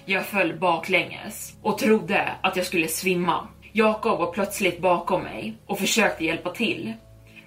Jag 0.05 0.25
föll 0.25 0.59
baklänges 0.59 1.57
och 1.61 1.77
trodde 1.77 2.29
att 2.41 2.55
jag 2.55 2.65
skulle 2.65 2.87
svimma. 2.87 3.47
Jakob 3.71 4.19
var 4.19 4.31
plötsligt 4.31 4.81
bakom 4.81 5.23
mig 5.23 5.57
och 5.65 5.79
försökte 5.79 6.25
hjälpa 6.25 6.49
till. 6.49 6.93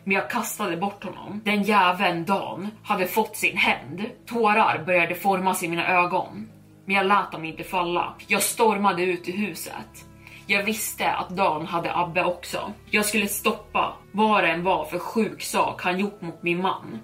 Men 0.04 0.14
jag 0.14 0.30
kastade 0.30 0.76
bort 0.76 1.04
honom. 1.04 1.40
Den 1.44 1.62
jäveln 1.62 2.24
Dan 2.24 2.68
hade 2.82 3.06
fått 3.06 3.36
sin 3.36 3.56
hämnd. 3.56 4.06
Tårar 4.26 4.82
började 4.86 5.14
formas 5.14 5.62
i 5.62 5.68
mina 5.68 5.88
ögon. 5.88 6.48
Men 6.84 6.96
jag 6.96 7.06
lät 7.06 7.32
dem 7.32 7.44
inte 7.44 7.64
falla. 7.64 8.14
Jag 8.26 8.42
stormade 8.42 9.02
ut 9.02 9.28
ur 9.28 9.32
huset. 9.32 10.06
Jag 10.46 10.62
visste 10.62 11.12
att 11.12 11.28
Dan 11.28 11.66
hade 11.66 11.96
Abbe 11.96 12.24
också. 12.24 12.72
Jag 12.90 13.04
skulle 13.04 13.28
stoppa 13.28 13.92
vad 14.12 14.44
det 14.44 14.50
än 14.50 14.64
var 14.64 14.84
för 14.84 14.98
sjuk 14.98 15.42
sak 15.42 15.82
han 15.82 15.98
gjort 15.98 16.20
mot 16.20 16.42
min 16.42 16.62
man. 16.62 16.98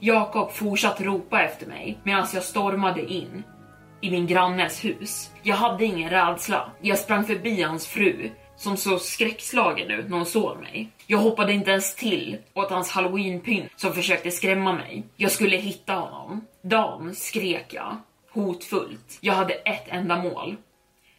Jakob 0.00 0.52
fortsatte 0.52 1.04
ropa 1.04 1.42
efter 1.42 1.66
mig 1.66 1.98
medan 2.02 2.26
jag 2.34 2.42
stormade 2.42 3.12
in 3.12 3.42
i 4.00 4.10
min 4.10 4.26
grannes 4.26 4.84
hus. 4.84 5.30
Jag 5.42 5.56
hade 5.56 5.84
ingen 5.84 6.10
rädsla. 6.10 6.70
Jag 6.80 6.98
sprang 6.98 7.24
förbi 7.24 7.62
hans 7.62 7.86
fru 7.86 8.30
som 8.58 8.76
såg 8.76 9.00
skräckslagen 9.00 9.90
ut 9.90 10.08
när 10.08 10.16
hon 10.16 10.26
såg 10.26 10.60
mig. 10.60 10.90
Jag 11.06 11.18
hoppade 11.18 11.52
inte 11.52 11.70
ens 11.70 11.94
till 11.94 12.38
åt 12.54 12.70
hans 12.70 12.90
halloweenpynt 12.90 13.72
som 13.76 13.92
försökte 13.94 14.30
skrämma 14.30 14.72
mig. 14.72 15.02
Jag 15.16 15.32
skulle 15.32 15.56
hitta 15.56 15.94
honom. 15.94 16.46
Dan 16.62 17.14
skrek 17.14 17.66
jag 17.68 17.96
hotfullt. 18.30 19.18
Jag 19.20 19.34
hade 19.34 19.54
ett 19.54 19.88
enda 19.88 20.22
mål. 20.22 20.56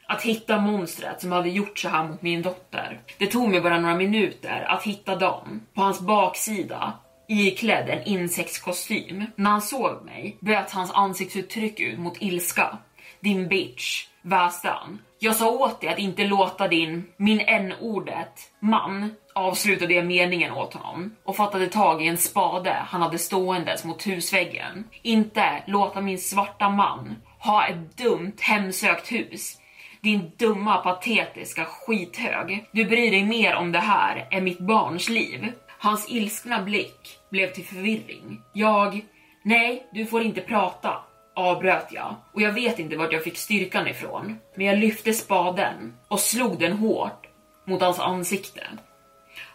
Att 0.08 0.22
hitta 0.22 0.60
monstret 0.60 1.22
som 1.22 1.32
hade 1.32 1.50
gjort 1.50 1.80
så 1.80 1.90
här 1.90 2.08
mot 2.08 2.22
min 2.22 2.42
dotter. 2.42 3.00
Det 3.18 3.28
tog 3.28 3.50
mig 3.50 3.62
bara 3.62 3.80
några 3.80 3.96
minuter 3.96 4.66
att 4.68 4.84
hitta 4.84 5.16
Dan. 5.16 5.62
På 5.74 5.82
hans 5.82 6.02
baksida 6.02 6.94
iklädd 7.28 7.90
en 7.90 8.04
insektskostym. 8.04 9.26
När 9.36 9.50
han 9.50 9.62
såg 9.62 10.06
mig 10.06 10.38
bröt 10.40 10.72
hans 10.72 10.92
ansiktsuttryck 10.92 11.80
ut 11.80 12.00
mot 12.00 12.22
ilska. 12.22 12.78
Din 13.20 13.48
bitch, 13.48 14.08
väste 14.22 14.70
han. 14.70 15.00
Jag 15.22 15.36
sa 15.36 15.50
åt 15.50 15.82
dig 15.82 15.90
att 15.90 16.00
inte 16.00 16.24
låta 16.24 16.68
din, 16.68 17.08
min 17.18 17.40
n-ordet, 17.40 18.52
man, 18.60 19.12
avslutade 19.34 19.94
jag 19.94 20.06
meningen 20.06 20.52
åt 20.52 20.74
honom 20.74 21.16
och 21.24 21.36
fattade 21.36 21.68
tag 21.68 22.02
i 22.02 22.08
en 22.08 22.18
spade 22.18 22.72
han 22.72 23.02
hade 23.02 23.18
ståendes 23.18 23.86
mot 23.86 24.08
husväggen. 24.08 24.84
Inte 25.02 25.64
låta 25.68 26.02
min 26.02 26.18
svarta 26.20 26.70
man 26.70 27.16
ha 27.40 27.68
ett 27.68 27.98
dumt 27.98 28.36
hemsökt 28.40 29.12
hus. 29.12 29.58
Din 30.02 30.32
dumma 30.38 30.78
patetiska 30.78 31.66
skithög. 31.66 32.66
Du 32.72 32.86
bryr 32.86 33.12
dig 33.12 33.24
mer 33.24 33.56
om 33.56 33.72
det 33.72 33.80
här 33.80 34.28
än 34.32 34.44
mitt 34.44 34.60
barns 34.60 35.10
liv. 35.10 35.52
Hans 35.80 36.10
ilskna 36.10 36.62
blick 36.62 37.20
blev 37.32 37.48
till 37.48 37.66
förvirring. 37.66 38.42
Jag... 38.54 39.02
Nej, 39.44 39.88
du 39.94 40.06
får 40.06 40.22
inte 40.22 40.42
prata, 40.42 40.96
avbröt 41.40 41.88
jag 41.90 42.16
och 42.34 42.42
jag 42.42 42.52
vet 42.52 42.80
inte 42.80 42.98
vart 42.98 43.14
jag 43.14 43.24
fick 43.24 43.38
styrkan 43.38 43.88
ifrån. 43.88 44.40
Men 44.56 44.66
jag 44.66 44.78
lyfte 44.78 45.14
spaden 45.14 45.94
och 46.08 46.20
slog 46.20 46.60
den 46.60 46.74
hårt 46.74 47.28
mot 47.68 47.82
hans 47.82 48.00
ansikte. 48.00 48.64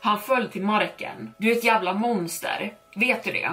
Han 0.01 0.19
föll 0.19 0.49
till 0.49 0.63
marken. 0.63 1.35
Du 1.39 1.51
är 1.51 1.57
ett 1.57 1.65
jävla 1.65 1.95
monster, 1.95 2.73
vet 2.97 3.25
du 3.25 3.33
det? 3.33 3.51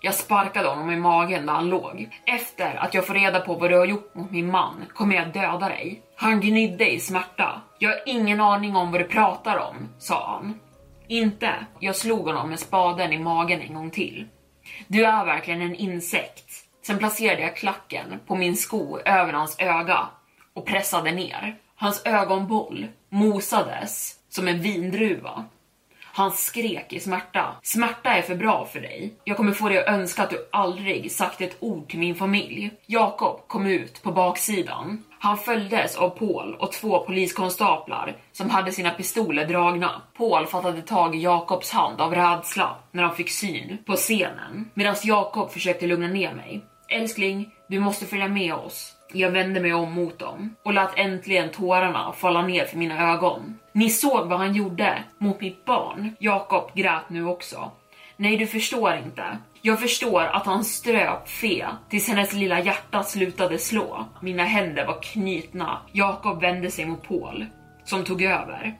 Jag 0.00 0.14
sparkade 0.14 0.68
honom 0.68 0.90
i 0.90 0.96
magen 0.96 1.46
där 1.46 1.52
han 1.52 1.68
låg. 1.68 2.08
Efter 2.26 2.74
att 2.74 2.94
jag 2.94 3.06
får 3.06 3.14
reda 3.14 3.40
på 3.40 3.54
vad 3.54 3.70
du 3.70 3.76
har 3.76 3.86
gjort 3.86 4.14
mot 4.14 4.30
min 4.30 4.50
man 4.50 4.84
kommer 4.94 5.16
jag 5.16 5.32
döda 5.32 5.68
dig. 5.68 6.02
Han 6.16 6.40
gnydde 6.40 6.90
i 6.90 7.00
smärta. 7.00 7.62
Jag 7.78 7.90
har 7.90 8.02
ingen 8.06 8.40
aning 8.40 8.76
om 8.76 8.92
vad 8.92 9.00
du 9.00 9.04
pratar 9.04 9.56
om, 9.56 9.88
sa 9.98 10.26
han. 10.26 10.60
Inte. 11.08 11.66
Jag 11.78 11.96
slog 11.96 12.26
honom 12.26 12.48
med 12.48 12.60
spaden 12.60 13.12
i 13.12 13.18
magen 13.18 13.60
en 13.60 13.74
gång 13.74 13.90
till. 13.90 14.28
Du 14.86 15.04
är 15.04 15.24
verkligen 15.24 15.62
en 15.62 15.74
insekt. 15.74 16.67
Sen 16.88 16.98
placerade 16.98 17.42
jag 17.42 17.56
klacken 17.56 18.20
på 18.26 18.34
min 18.34 18.56
sko 18.56 18.98
över 18.98 19.32
hans 19.32 19.56
öga 19.58 20.08
och 20.54 20.66
pressade 20.66 21.12
ner. 21.12 21.56
Hans 21.76 22.02
ögonboll 22.04 22.86
mosades 23.08 24.16
som 24.28 24.48
en 24.48 24.60
vindruva. 24.60 25.44
Han 26.02 26.30
skrek 26.30 26.92
i 26.92 27.00
smärta. 27.00 27.56
Smärta 27.62 28.10
är 28.10 28.22
för 28.22 28.34
bra 28.34 28.64
för 28.64 28.80
dig. 28.80 29.14
Jag 29.24 29.36
kommer 29.36 29.52
få 29.52 29.68
dig 29.68 29.78
att 29.78 29.94
önska 29.94 30.22
att 30.22 30.30
du 30.30 30.48
aldrig 30.52 31.12
sagt 31.12 31.40
ett 31.40 31.56
ord 31.60 31.88
till 31.88 31.98
min 31.98 32.14
familj. 32.14 32.70
Jakob 32.86 33.40
kom 33.48 33.66
ut 33.66 34.02
på 34.02 34.12
baksidan. 34.12 35.04
Han 35.18 35.38
följdes 35.38 35.96
av 35.96 36.10
Paul 36.10 36.54
och 36.54 36.72
två 36.72 37.04
poliskonstaplar 37.04 38.16
som 38.32 38.50
hade 38.50 38.72
sina 38.72 38.90
pistoler 38.90 39.46
dragna. 39.46 40.02
Paul 40.16 40.46
fattade 40.46 40.82
tag 40.82 41.16
i 41.16 41.22
Jakobs 41.22 41.70
hand 41.70 42.00
av 42.00 42.14
rädsla 42.14 42.76
när 42.90 43.02
han 43.02 43.16
fick 43.16 43.30
syn 43.30 43.78
på 43.86 43.96
scenen 43.96 44.70
medan 44.74 44.96
Jakob 45.02 45.50
försökte 45.50 45.86
lugna 45.86 46.08
ner 46.08 46.34
mig. 46.34 46.64
Älskling, 46.90 47.54
du 47.66 47.80
måste 47.80 48.06
följa 48.06 48.28
med 48.28 48.54
oss. 48.54 48.94
Jag 49.12 49.30
vände 49.30 49.60
mig 49.60 49.74
om 49.74 49.92
mot 49.92 50.18
dem 50.18 50.54
och 50.62 50.74
lät 50.74 50.98
äntligen 50.98 51.50
tårarna 51.50 52.12
falla 52.12 52.42
ner 52.42 52.64
för 52.64 52.76
mina 52.76 53.12
ögon. 53.12 53.58
Ni 53.72 53.90
såg 53.90 54.28
vad 54.28 54.38
han 54.38 54.54
gjorde 54.54 55.04
mot 55.18 55.40
mitt 55.40 55.64
barn. 55.64 56.16
Jakob 56.18 56.70
grät 56.74 57.10
nu 57.10 57.26
också. 57.26 57.70
Nej, 58.16 58.36
du 58.36 58.46
förstår 58.46 58.96
inte. 58.96 59.38
Jag 59.62 59.80
förstår 59.80 60.22
att 60.22 60.46
han 60.46 60.64
ströp 60.64 61.28
Fe 61.28 61.66
tills 61.88 62.08
hennes 62.08 62.32
lilla 62.32 62.60
hjärta 62.60 63.02
slutade 63.02 63.58
slå. 63.58 64.04
Mina 64.22 64.44
händer 64.44 64.86
var 64.86 65.02
knutna. 65.02 65.78
Jakob 65.92 66.40
vände 66.40 66.70
sig 66.70 66.86
mot 66.86 67.08
Paul, 67.08 67.46
som 67.84 68.04
tog 68.04 68.22
över. 68.22 68.78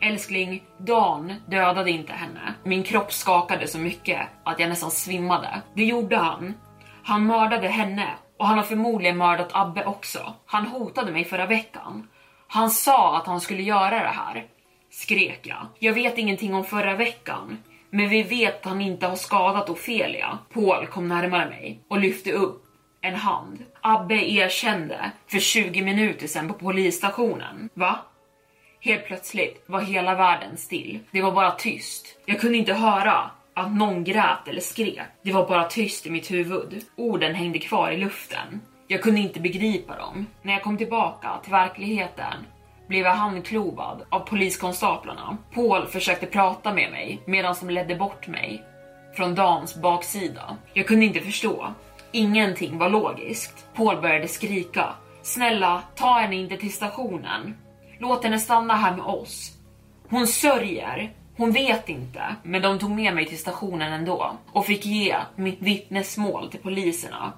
Älskling, 0.00 0.62
Dan 0.78 1.34
dödade 1.46 1.90
inte 1.90 2.12
henne. 2.12 2.54
Min 2.64 2.82
kropp 2.82 3.12
skakade 3.12 3.66
så 3.66 3.78
mycket 3.78 4.20
att 4.44 4.60
jag 4.60 4.68
nästan 4.68 4.90
svimmade. 4.90 5.62
Det 5.74 5.84
gjorde 5.84 6.16
han. 6.16 6.54
Han 7.04 7.26
mördade 7.26 7.68
henne 7.68 8.08
och 8.36 8.46
han 8.46 8.58
har 8.58 8.64
förmodligen 8.64 9.16
mördat 9.16 9.50
Abbe 9.52 9.84
också. 9.84 10.34
Han 10.46 10.66
hotade 10.66 11.12
mig 11.12 11.24
förra 11.24 11.46
veckan. 11.46 12.08
Han 12.48 12.70
sa 12.70 13.16
att 13.16 13.26
han 13.26 13.40
skulle 13.40 13.62
göra 13.62 13.90
det 13.90 14.12
här. 14.14 14.46
Skrek 14.90 15.40
jag. 15.42 15.66
Jag 15.78 15.92
vet 15.92 16.18
ingenting 16.18 16.54
om 16.54 16.64
förra 16.64 16.96
veckan. 16.96 17.58
Men 17.90 18.08
vi 18.08 18.22
vet 18.22 18.60
att 18.60 18.64
han 18.64 18.80
inte 18.80 19.06
har 19.06 19.16
skadat 19.16 19.70
Ofelia. 19.70 20.38
Paul 20.52 20.86
kom 20.86 21.08
närmare 21.08 21.48
mig 21.48 21.80
och 21.88 22.00
lyfte 22.00 22.32
upp 22.32 22.64
en 23.00 23.14
hand. 23.14 23.64
Abbe 23.80 24.14
erkände 24.14 25.10
för 25.26 25.38
20 25.38 25.82
minuter 25.82 26.26
sedan 26.26 26.48
på 26.48 26.54
polisstationen. 26.54 27.68
Va? 27.74 27.98
Helt 28.80 29.06
plötsligt 29.06 29.64
var 29.66 29.80
hela 29.80 30.14
världen 30.14 30.56
still. 30.56 30.98
Det 31.10 31.22
var 31.22 31.32
bara 31.32 31.50
tyst. 31.50 32.06
Jag 32.26 32.40
kunde 32.40 32.58
inte 32.58 32.74
höra 32.74 33.30
att 33.54 33.76
någon 33.76 34.04
grät 34.04 34.48
eller 34.48 34.60
skrek. 34.60 35.00
Det 35.22 35.32
var 35.32 35.48
bara 35.48 35.64
tyst 35.64 36.06
i 36.06 36.10
mitt 36.10 36.30
huvud. 36.30 36.84
Orden 36.96 37.34
hängde 37.34 37.58
kvar 37.58 37.90
i 37.90 37.96
luften. 37.96 38.60
Jag 38.88 39.02
kunde 39.02 39.20
inte 39.20 39.40
begripa 39.40 39.96
dem. 39.96 40.26
När 40.42 40.52
jag 40.52 40.62
kom 40.62 40.76
tillbaka 40.76 41.30
till 41.42 41.52
verkligheten 41.52 42.34
blev 42.88 43.04
jag 43.04 43.14
handklovad 43.14 44.02
av 44.08 44.20
poliskonstaplarna. 44.20 45.36
Paul 45.54 45.86
försökte 45.86 46.26
prata 46.26 46.74
med 46.74 46.90
mig 46.90 47.22
medan 47.26 47.54
de 47.60 47.70
ledde 47.70 47.94
bort 47.94 48.26
mig 48.26 48.64
från 49.16 49.34
Dans 49.34 49.76
baksida. 49.76 50.56
Jag 50.74 50.86
kunde 50.86 51.04
inte 51.06 51.20
förstå. 51.20 51.74
Ingenting 52.12 52.78
var 52.78 52.88
logiskt. 52.88 53.66
Paul 53.74 54.00
började 54.00 54.28
skrika. 54.28 54.94
Snälla, 55.22 55.82
ta 55.96 56.18
henne 56.18 56.36
inte 56.36 56.56
till 56.56 56.72
stationen. 56.72 57.56
Låt 57.98 58.24
henne 58.24 58.38
stanna 58.38 58.74
här 58.76 58.96
med 58.96 59.04
oss. 59.04 59.58
Hon 60.08 60.26
sörjer. 60.26 61.12
Hon 61.36 61.52
vet 61.52 61.88
inte, 61.88 62.22
men 62.42 62.62
de 62.62 62.78
tog 62.78 62.90
med 62.90 63.14
mig 63.14 63.26
till 63.26 63.38
stationen 63.38 63.92
ändå 63.92 64.36
och 64.52 64.66
fick 64.66 64.86
ge 64.86 65.16
mitt 65.36 65.62
vittnesmål 65.62 66.50
till 66.50 66.60
poliserna. 66.60 67.32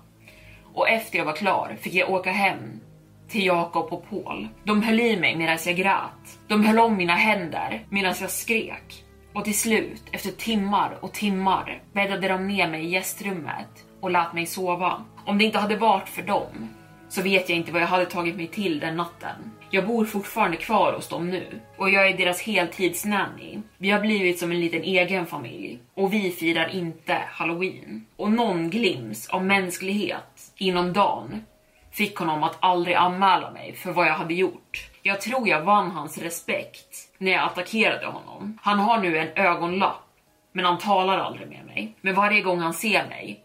Och 0.75 0.89
efter 0.89 1.19
jag 1.19 1.25
var 1.25 1.33
klar 1.33 1.77
fick 1.81 1.95
jag 1.95 2.11
åka 2.11 2.33
hem 2.33 2.81
till 3.29 3.47
Jakob 3.47 3.93
och 3.93 4.11
Paul. 4.11 4.49
De 4.65 4.83
höll 4.83 5.01
i 5.01 5.17
mig 5.17 5.37
medan 5.37 5.59
jag 5.67 5.77
grät. 5.77 6.39
De 6.49 6.65
höll 6.65 6.79
om 6.79 6.97
mina 6.97 7.15
händer 7.15 7.87
medan 7.89 8.15
jag 8.21 8.31
skrek. 8.31 9.05
Och 9.33 9.45
till 9.45 9.59
slut, 9.59 10.03
efter 10.13 10.31
timmar 10.31 10.99
och 11.01 11.13
timmar, 11.13 11.83
bäddade 11.93 12.29
de 12.29 12.49
ner 12.49 12.69
mig 12.69 12.85
i 12.85 12.89
gästrummet 12.89 13.85
och 14.01 14.11
lät 14.11 14.33
mig 14.33 14.47
sova. 14.47 15.05
Om 15.27 15.39
det 15.39 15.45
inte 15.45 15.59
hade 15.59 15.77
varit 15.77 16.09
för 16.09 16.23
dem 16.23 16.69
så 17.09 17.23
vet 17.23 17.49
jag 17.49 17.59
inte 17.59 17.73
vad 17.73 17.83
jag 17.83 17.87
hade 17.87 18.07
tagit 18.07 18.37
mig 18.37 18.47
till 18.47 18.81
den 18.81 18.97
natten. 18.97 19.51
Jag 19.75 19.87
bor 19.87 20.05
fortfarande 20.05 20.57
kvar 20.57 20.93
hos 20.93 21.09
dem 21.09 21.31
nu 21.31 21.61
och 21.77 21.91
jag 21.91 22.09
är 22.09 22.17
deras 22.17 22.43
heltidsnanny. 22.43 23.59
Vi 23.79 23.91
har 23.91 24.01
blivit 24.01 24.39
som 24.39 24.51
en 24.51 24.61
liten 24.61 24.83
egen 24.83 25.27
familj 25.27 25.79
och 25.95 26.13
vi 26.13 26.31
firar 26.31 26.69
inte 26.69 27.19
halloween. 27.31 28.07
Och 28.17 28.33
någon 28.33 28.71
glims 28.71 29.29
av 29.29 29.45
mänsklighet 29.45 30.53
inom 30.57 30.93
dagen 30.93 31.45
fick 31.93 32.17
honom 32.17 32.43
att 32.43 32.57
aldrig 32.61 32.97
anmäla 32.97 33.51
mig 33.51 33.73
för 33.73 33.93
vad 33.93 34.07
jag 34.07 34.15
hade 34.15 34.35
gjort. 34.35 34.91
Jag 35.03 35.21
tror 35.21 35.49
jag 35.49 35.63
vann 35.63 35.91
hans 35.91 36.19
respekt 36.19 36.97
när 37.19 37.33
jag 37.33 37.43
attackerade 37.43 38.07
honom. 38.07 38.59
Han 38.63 38.79
har 38.79 38.99
nu 38.99 39.19
en 39.19 39.29
ögonlapp, 39.37 40.09
men 40.53 40.65
han 40.65 40.79
talar 40.79 41.19
aldrig 41.19 41.49
med 41.49 41.67
mig. 41.67 41.97
Men 42.01 42.15
varje 42.15 42.41
gång 42.41 42.59
han 42.59 42.75
ser 42.75 43.09
mig 43.09 43.41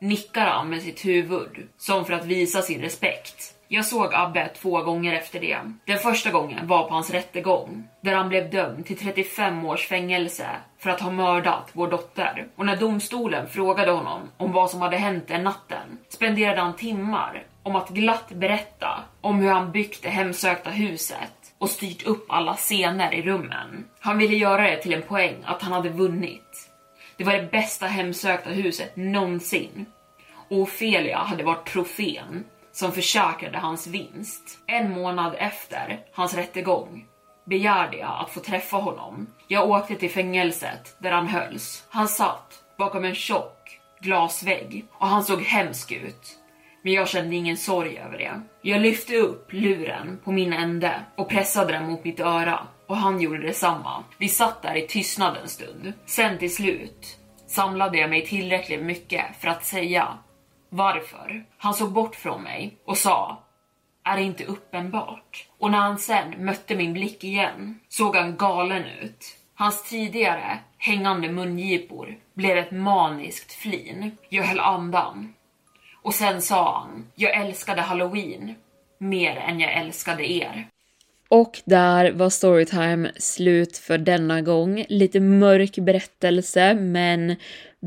nickar 0.00 0.46
han 0.46 0.70
med 0.70 0.82
sitt 0.82 1.04
huvud 1.04 1.68
som 1.76 2.04
för 2.04 2.12
att 2.12 2.24
visa 2.24 2.62
sin 2.62 2.80
respekt. 2.80 3.55
Jag 3.68 3.84
såg 3.84 4.14
Abbe 4.14 4.48
två 4.48 4.82
gånger 4.82 5.14
efter 5.14 5.40
det. 5.40 5.58
Den 5.84 5.98
första 5.98 6.30
gången 6.30 6.66
var 6.66 6.88
på 6.88 6.94
hans 6.94 7.10
rättegång, 7.10 7.88
där 8.00 8.14
han 8.14 8.28
blev 8.28 8.50
dömd 8.50 8.86
till 8.86 8.98
35 8.98 9.64
års 9.64 9.86
fängelse 9.86 10.46
för 10.78 10.90
att 10.90 11.00
ha 11.00 11.10
mördat 11.10 11.70
vår 11.72 11.88
dotter. 11.88 12.46
Och 12.56 12.66
när 12.66 12.76
domstolen 12.76 13.48
frågade 13.48 13.90
honom 13.90 14.20
om 14.36 14.52
vad 14.52 14.70
som 14.70 14.80
hade 14.80 14.96
hänt 14.96 15.28
den 15.28 15.44
natten 15.44 15.98
spenderade 16.08 16.60
han 16.60 16.76
timmar 16.76 17.46
om 17.62 17.76
att 17.76 17.88
glatt 17.88 18.28
berätta 18.28 19.04
om 19.20 19.40
hur 19.40 19.50
han 19.50 19.72
byggt 19.72 20.02
det 20.02 20.08
hemsökta 20.08 20.70
huset 20.70 21.32
och 21.58 21.70
styrt 21.70 22.06
upp 22.06 22.26
alla 22.28 22.54
scener 22.54 23.14
i 23.14 23.22
rummen. 23.22 23.84
Han 24.00 24.18
ville 24.18 24.36
göra 24.36 24.62
det 24.62 24.76
till 24.76 24.94
en 24.94 25.02
poäng 25.02 25.36
att 25.44 25.62
han 25.62 25.72
hade 25.72 25.88
vunnit. 25.88 26.70
Det 27.16 27.24
var 27.24 27.32
det 27.32 27.50
bästa 27.50 27.86
hemsökta 27.86 28.50
huset 28.50 28.96
någonsin. 28.96 29.86
Och 30.48 30.58
Ofelia 30.58 31.18
hade 31.18 31.44
varit 31.44 31.66
trofén 31.66 32.44
som 32.76 32.92
försäkrade 32.92 33.58
hans 33.58 33.86
vinst. 33.86 34.58
En 34.66 34.92
månad 34.92 35.34
efter 35.38 36.00
hans 36.12 36.34
rättegång 36.34 37.06
begärde 37.46 37.96
jag 37.96 38.20
att 38.20 38.30
få 38.30 38.40
träffa 38.40 38.76
honom. 38.76 39.26
Jag 39.48 39.70
åkte 39.70 39.94
till 39.94 40.10
fängelset 40.10 40.96
där 40.98 41.10
han 41.10 41.26
hölls. 41.26 41.86
Han 41.90 42.08
satt 42.08 42.62
bakom 42.78 43.04
en 43.04 43.14
tjock 43.14 43.80
glasvägg 44.00 44.84
och 44.92 45.06
han 45.06 45.24
såg 45.24 45.42
hemsk 45.42 45.92
ut. 45.92 46.38
Men 46.82 46.92
jag 46.92 47.08
kände 47.08 47.36
ingen 47.36 47.56
sorg 47.56 47.98
över 47.98 48.18
det. 48.18 48.40
Jag 48.62 48.80
lyfte 48.80 49.16
upp 49.16 49.52
luren 49.52 50.20
på 50.24 50.32
min 50.32 50.52
ände 50.52 51.00
och 51.16 51.28
pressade 51.28 51.72
den 51.72 51.86
mot 51.86 52.04
mitt 52.04 52.20
öra 52.20 52.66
och 52.86 52.96
han 52.96 53.20
gjorde 53.20 53.46
detsamma. 53.46 54.04
Vi 54.18 54.28
satt 54.28 54.62
där 54.62 54.74
i 54.74 54.86
tystnad 54.86 55.36
en 55.42 55.48
stund. 55.48 55.92
Sen 56.06 56.38
till 56.38 56.54
slut 56.54 57.18
samlade 57.46 57.98
jag 57.98 58.10
mig 58.10 58.26
tillräckligt 58.26 58.82
mycket 58.82 59.24
för 59.40 59.48
att 59.48 59.64
säga 59.64 60.18
varför. 60.76 61.44
Han 61.58 61.74
såg 61.74 61.92
bort 61.92 62.14
från 62.14 62.42
mig 62.42 62.76
och 62.84 62.98
sa 62.98 63.42
är 64.04 64.16
det 64.16 64.22
inte 64.22 64.44
uppenbart? 64.44 65.48
Och 65.58 65.70
när 65.70 65.78
han 65.78 65.98
sen 65.98 66.44
mötte 66.44 66.76
min 66.76 66.92
blick 66.92 67.24
igen 67.24 67.80
såg 67.88 68.16
han 68.16 68.36
galen 68.36 68.84
ut. 69.02 69.24
Hans 69.54 69.90
tidigare 69.90 70.58
hängande 70.78 71.28
mungipor 71.28 72.16
blev 72.34 72.58
ett 72.58 72.70
maniskt 72.70 73.52
flin. 73.52 74.10
Jag 74.28 74.44
höll 74.44 74.60
andan. 74.60 75.34
Och 76.02 76.14
sen 76.14 76.42
sa 76.42 76.78
han, 76.78 77.06
jag 77.14 77.34
älskade 77.34 77.80
halloween 77.80 78.54
mer 78.98 79.36
än 79.36 79.60
jag 79.60 79.72
älskade 79.72 80.30
er. 80.32 80.68
Och 81.28 81.60
där 81.64 82.12
var 82.12 82.30
Storytime 82.30 83.12
slut 83.16 83.78
för 83.78 83.98
denna 83.98 84.40
gång. 84.42 84.84
Lite 84.88 85.20
mörk 85.20 85.78
berättelse, 85.78 86.74
men 86.74 87.36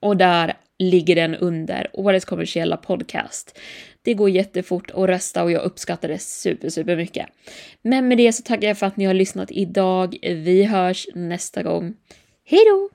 och 0.00 0.16
där 0.16 0.54
ligger 0.78 1.14
den 1.14 1.34
under 1.34 1.90
årets 1.92 2.24
kommersiella 2.24 2.76
podcast. 2.76 3.58
Det 4.06 4.14
går 4.14 4.30
jättefort 4.30 4.90
att 4.90 5.08
rösta 5.08 5.42
och 5.42 5.50
jag 5.50 5.62
uppskattar 5.62 6.08
det 6.08 6.18
super, 6.18 6.68
super 6.68 6.96
mycket. 6.96 7.26
Men 7.82 8.08
med 8.08 8.18
det 8.18 8.32
så 8.32 8.42
tackar 8.42 8.68
jag 8.68 8.78
för 8.78 8.86
att 8.86 8.96
ni 8.96 9.04
har 9.04 9.14
lyssnat 9.14 9.50
idag. 9.50 10.16
Vi 10.22 10.64
hörs 10.64 11.06
nästa 11.14 11.62
gång. 11.62 11.94
Hej 12.44 12.60
då! 12.66 12.88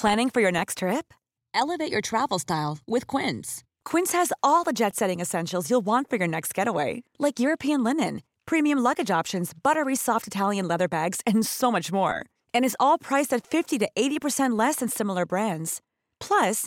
Planning 0.00 0.30
for 0.30 0.42
your 0.42 0.52
next 0.52 0.78
trip? 0.78 1.14
Elevate 1.54 1.92
your 1.92 2.02
travel 2.02 2.38
style 2.40 2.78
with 2.86 3.16
Quince. 3.16 3.64
Quince 3.90 4.18
has 4.18 4.32
all 4.42 4.64
the 4.64 4.72
jet-setting 4.84 5.22
essentials 5.22 5.70
you'll 5.70 5.86
want 5.86 6.10
for 6.10 6.18
your 6.18 6.28
next 6.28 6.58
getaway, 6.58 7.02
like 7.18 7.40
European 7.40 7.84
linen, 7.84 8.20
premium 8.46 8.78
luggage 8.78 9.20
options, 9.20 9.54
buttery 9.62 9.96
soft 9.96 10.26
Italian 10.26 10.68
leather 10.68 10.88
bags, 10.88 11.20
and 11.26 11.46
so 11.46 11.72
much 11.72 11.90
more. 11.90 12.14
And 12.52 12.64
is 12.64 12.76
all 12.78 12.98
priced 12.98 13.36
at 13.36 13.46
50 13.46 13.78
to 13.78 13.88
80% 13.96 14.58
less 14.58 14.76
than 14.76 14.90
similar 14.90 15.24
brands. 15.24 15.80
Plus, 16.20 16.66